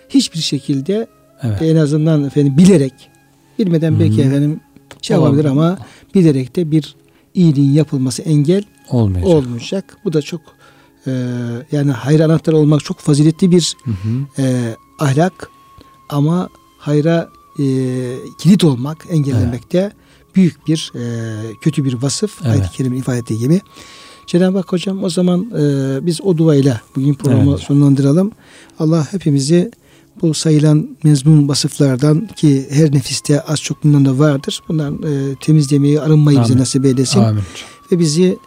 [0.09, 1.07] hiçbir şekilde
[1.43, 1.63] Evet.
[1.63, 2.95] en azından efendim bilerek,
[3.59, 4.27] bilmeden belki Hı hı.
[4.29, 4.61] efendim
[5.03, 5.45] şey Olabilir.
[5.45, 5.79] ama
[6.15, 6.95] bilerek de bir
[7.35, 9.35] iyiliğin yapılması engel Olmayacak.
[9.35, 9.97] olmayacak.
[10.05, 10.41] Bu da çok
[11.07, 11.11] e,
[11.73, 14.43] yani hayır anahtarı olmak çok faziletli bir Hı hı.
[14.43, 15.51] e, ahlak
[16.09, 17.29] ama hayra
[17.59, 17.65] e,
[18.39, 19.93] kilit olmak, engellemekte
[20.35, 21.03] büyük bir e,
[21.61, 22.39] kötü bir vasıf.
[22.43, 22.51] Evet.
[22.53, 23.61] Ayet-i Kerim'in ifade ettiği gibi.
[24.27, 27.61] Cenab-ı Hak hocam o zaman e, biz o duayla bugün programı Evet.
[27.61, 28.33] sonlandıralım.
[28.79, 29.71] Allah hepimizi
[30.23, 34.61] bu sayılan mezmun vasıflardan ki her nefiste az çok bundan da vardır.
[34.69, 36.63] Bundan e, temizlemeyi, arınmayı bize Amin.
[36.63, 37.21] nasip eylesin.
[37.21, 37.43] Amin.
[37.93, 38.39] Ve bizi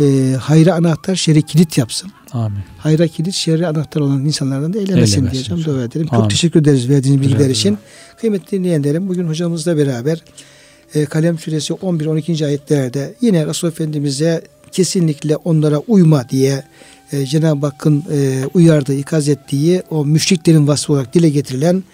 [0.00, 2.10] e, hayra anahtar, şerre kilit yapsın.
[2.32, 2.58] Amin.
[2.78, 5.64] Hayra kilit, şerre anahtar olan insanlardan da eylemesin Eylemesin diyeceğim.
[5.64, 6.06] Dua edelim.
[6.06, 6.28] Çok Amin.
[6.28, 7.78] teşekkür ederiz verdiğiniz bilgiler için.
[8.20, 10.24] Kıymetli dinleyenlerim bugün hocamızla beraber
[10.94, 12.46] e, Kalem suresi 11-12.
[12.46, 14.42] ayetlerde yine Resulullah Efendimiz'e
[14.72, 16.64] kesinlikle onlara uyma diye
[17.12, 21.84] e, Cenab-ı Hakk'ın e, uyardığı, ikaz ettiği o müşriklerin vasfı olarak dile getirilen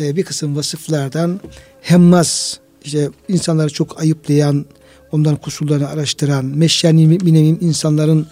[0.00, 1.40] e, bir kısım vasıflardan
[1.82, 4.66] hemmaz, işte insanları çok ayıplayan,
[5.12, 8.26] onların kusurlarını araştıran, meşyani müminim insanların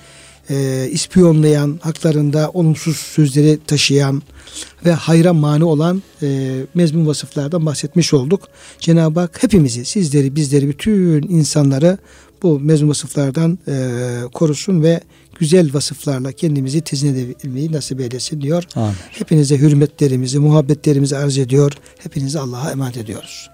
[0.50, 4.22] e, ispiyonlayan, haklarında olumsuz sözleri taşıyan
[4.84, 8.48] ve hayra mani olan e, mezmun vasıflardan bahsetmiş olduk.
[8.80, 11.98] Cenab-ı Hak hepimizi, sizleri, bizleri, bütün insanları
[12.42, 14.00] bu mezmun vasıflardan e,
[14.32, 15.00] korusun ve
[15.42, 18.64] güzel vasıflarla kendimizi tezin edebilmeyi nasip eylesin diyor.
[18.74, 18.94] Amin.
[19.10, 21.72] Hepinize hürmetlerimizi, muhabbetlerimizi arz ediyor.
[21.98, 23.51] Hepinizi Allah'a emanet ediyoruz.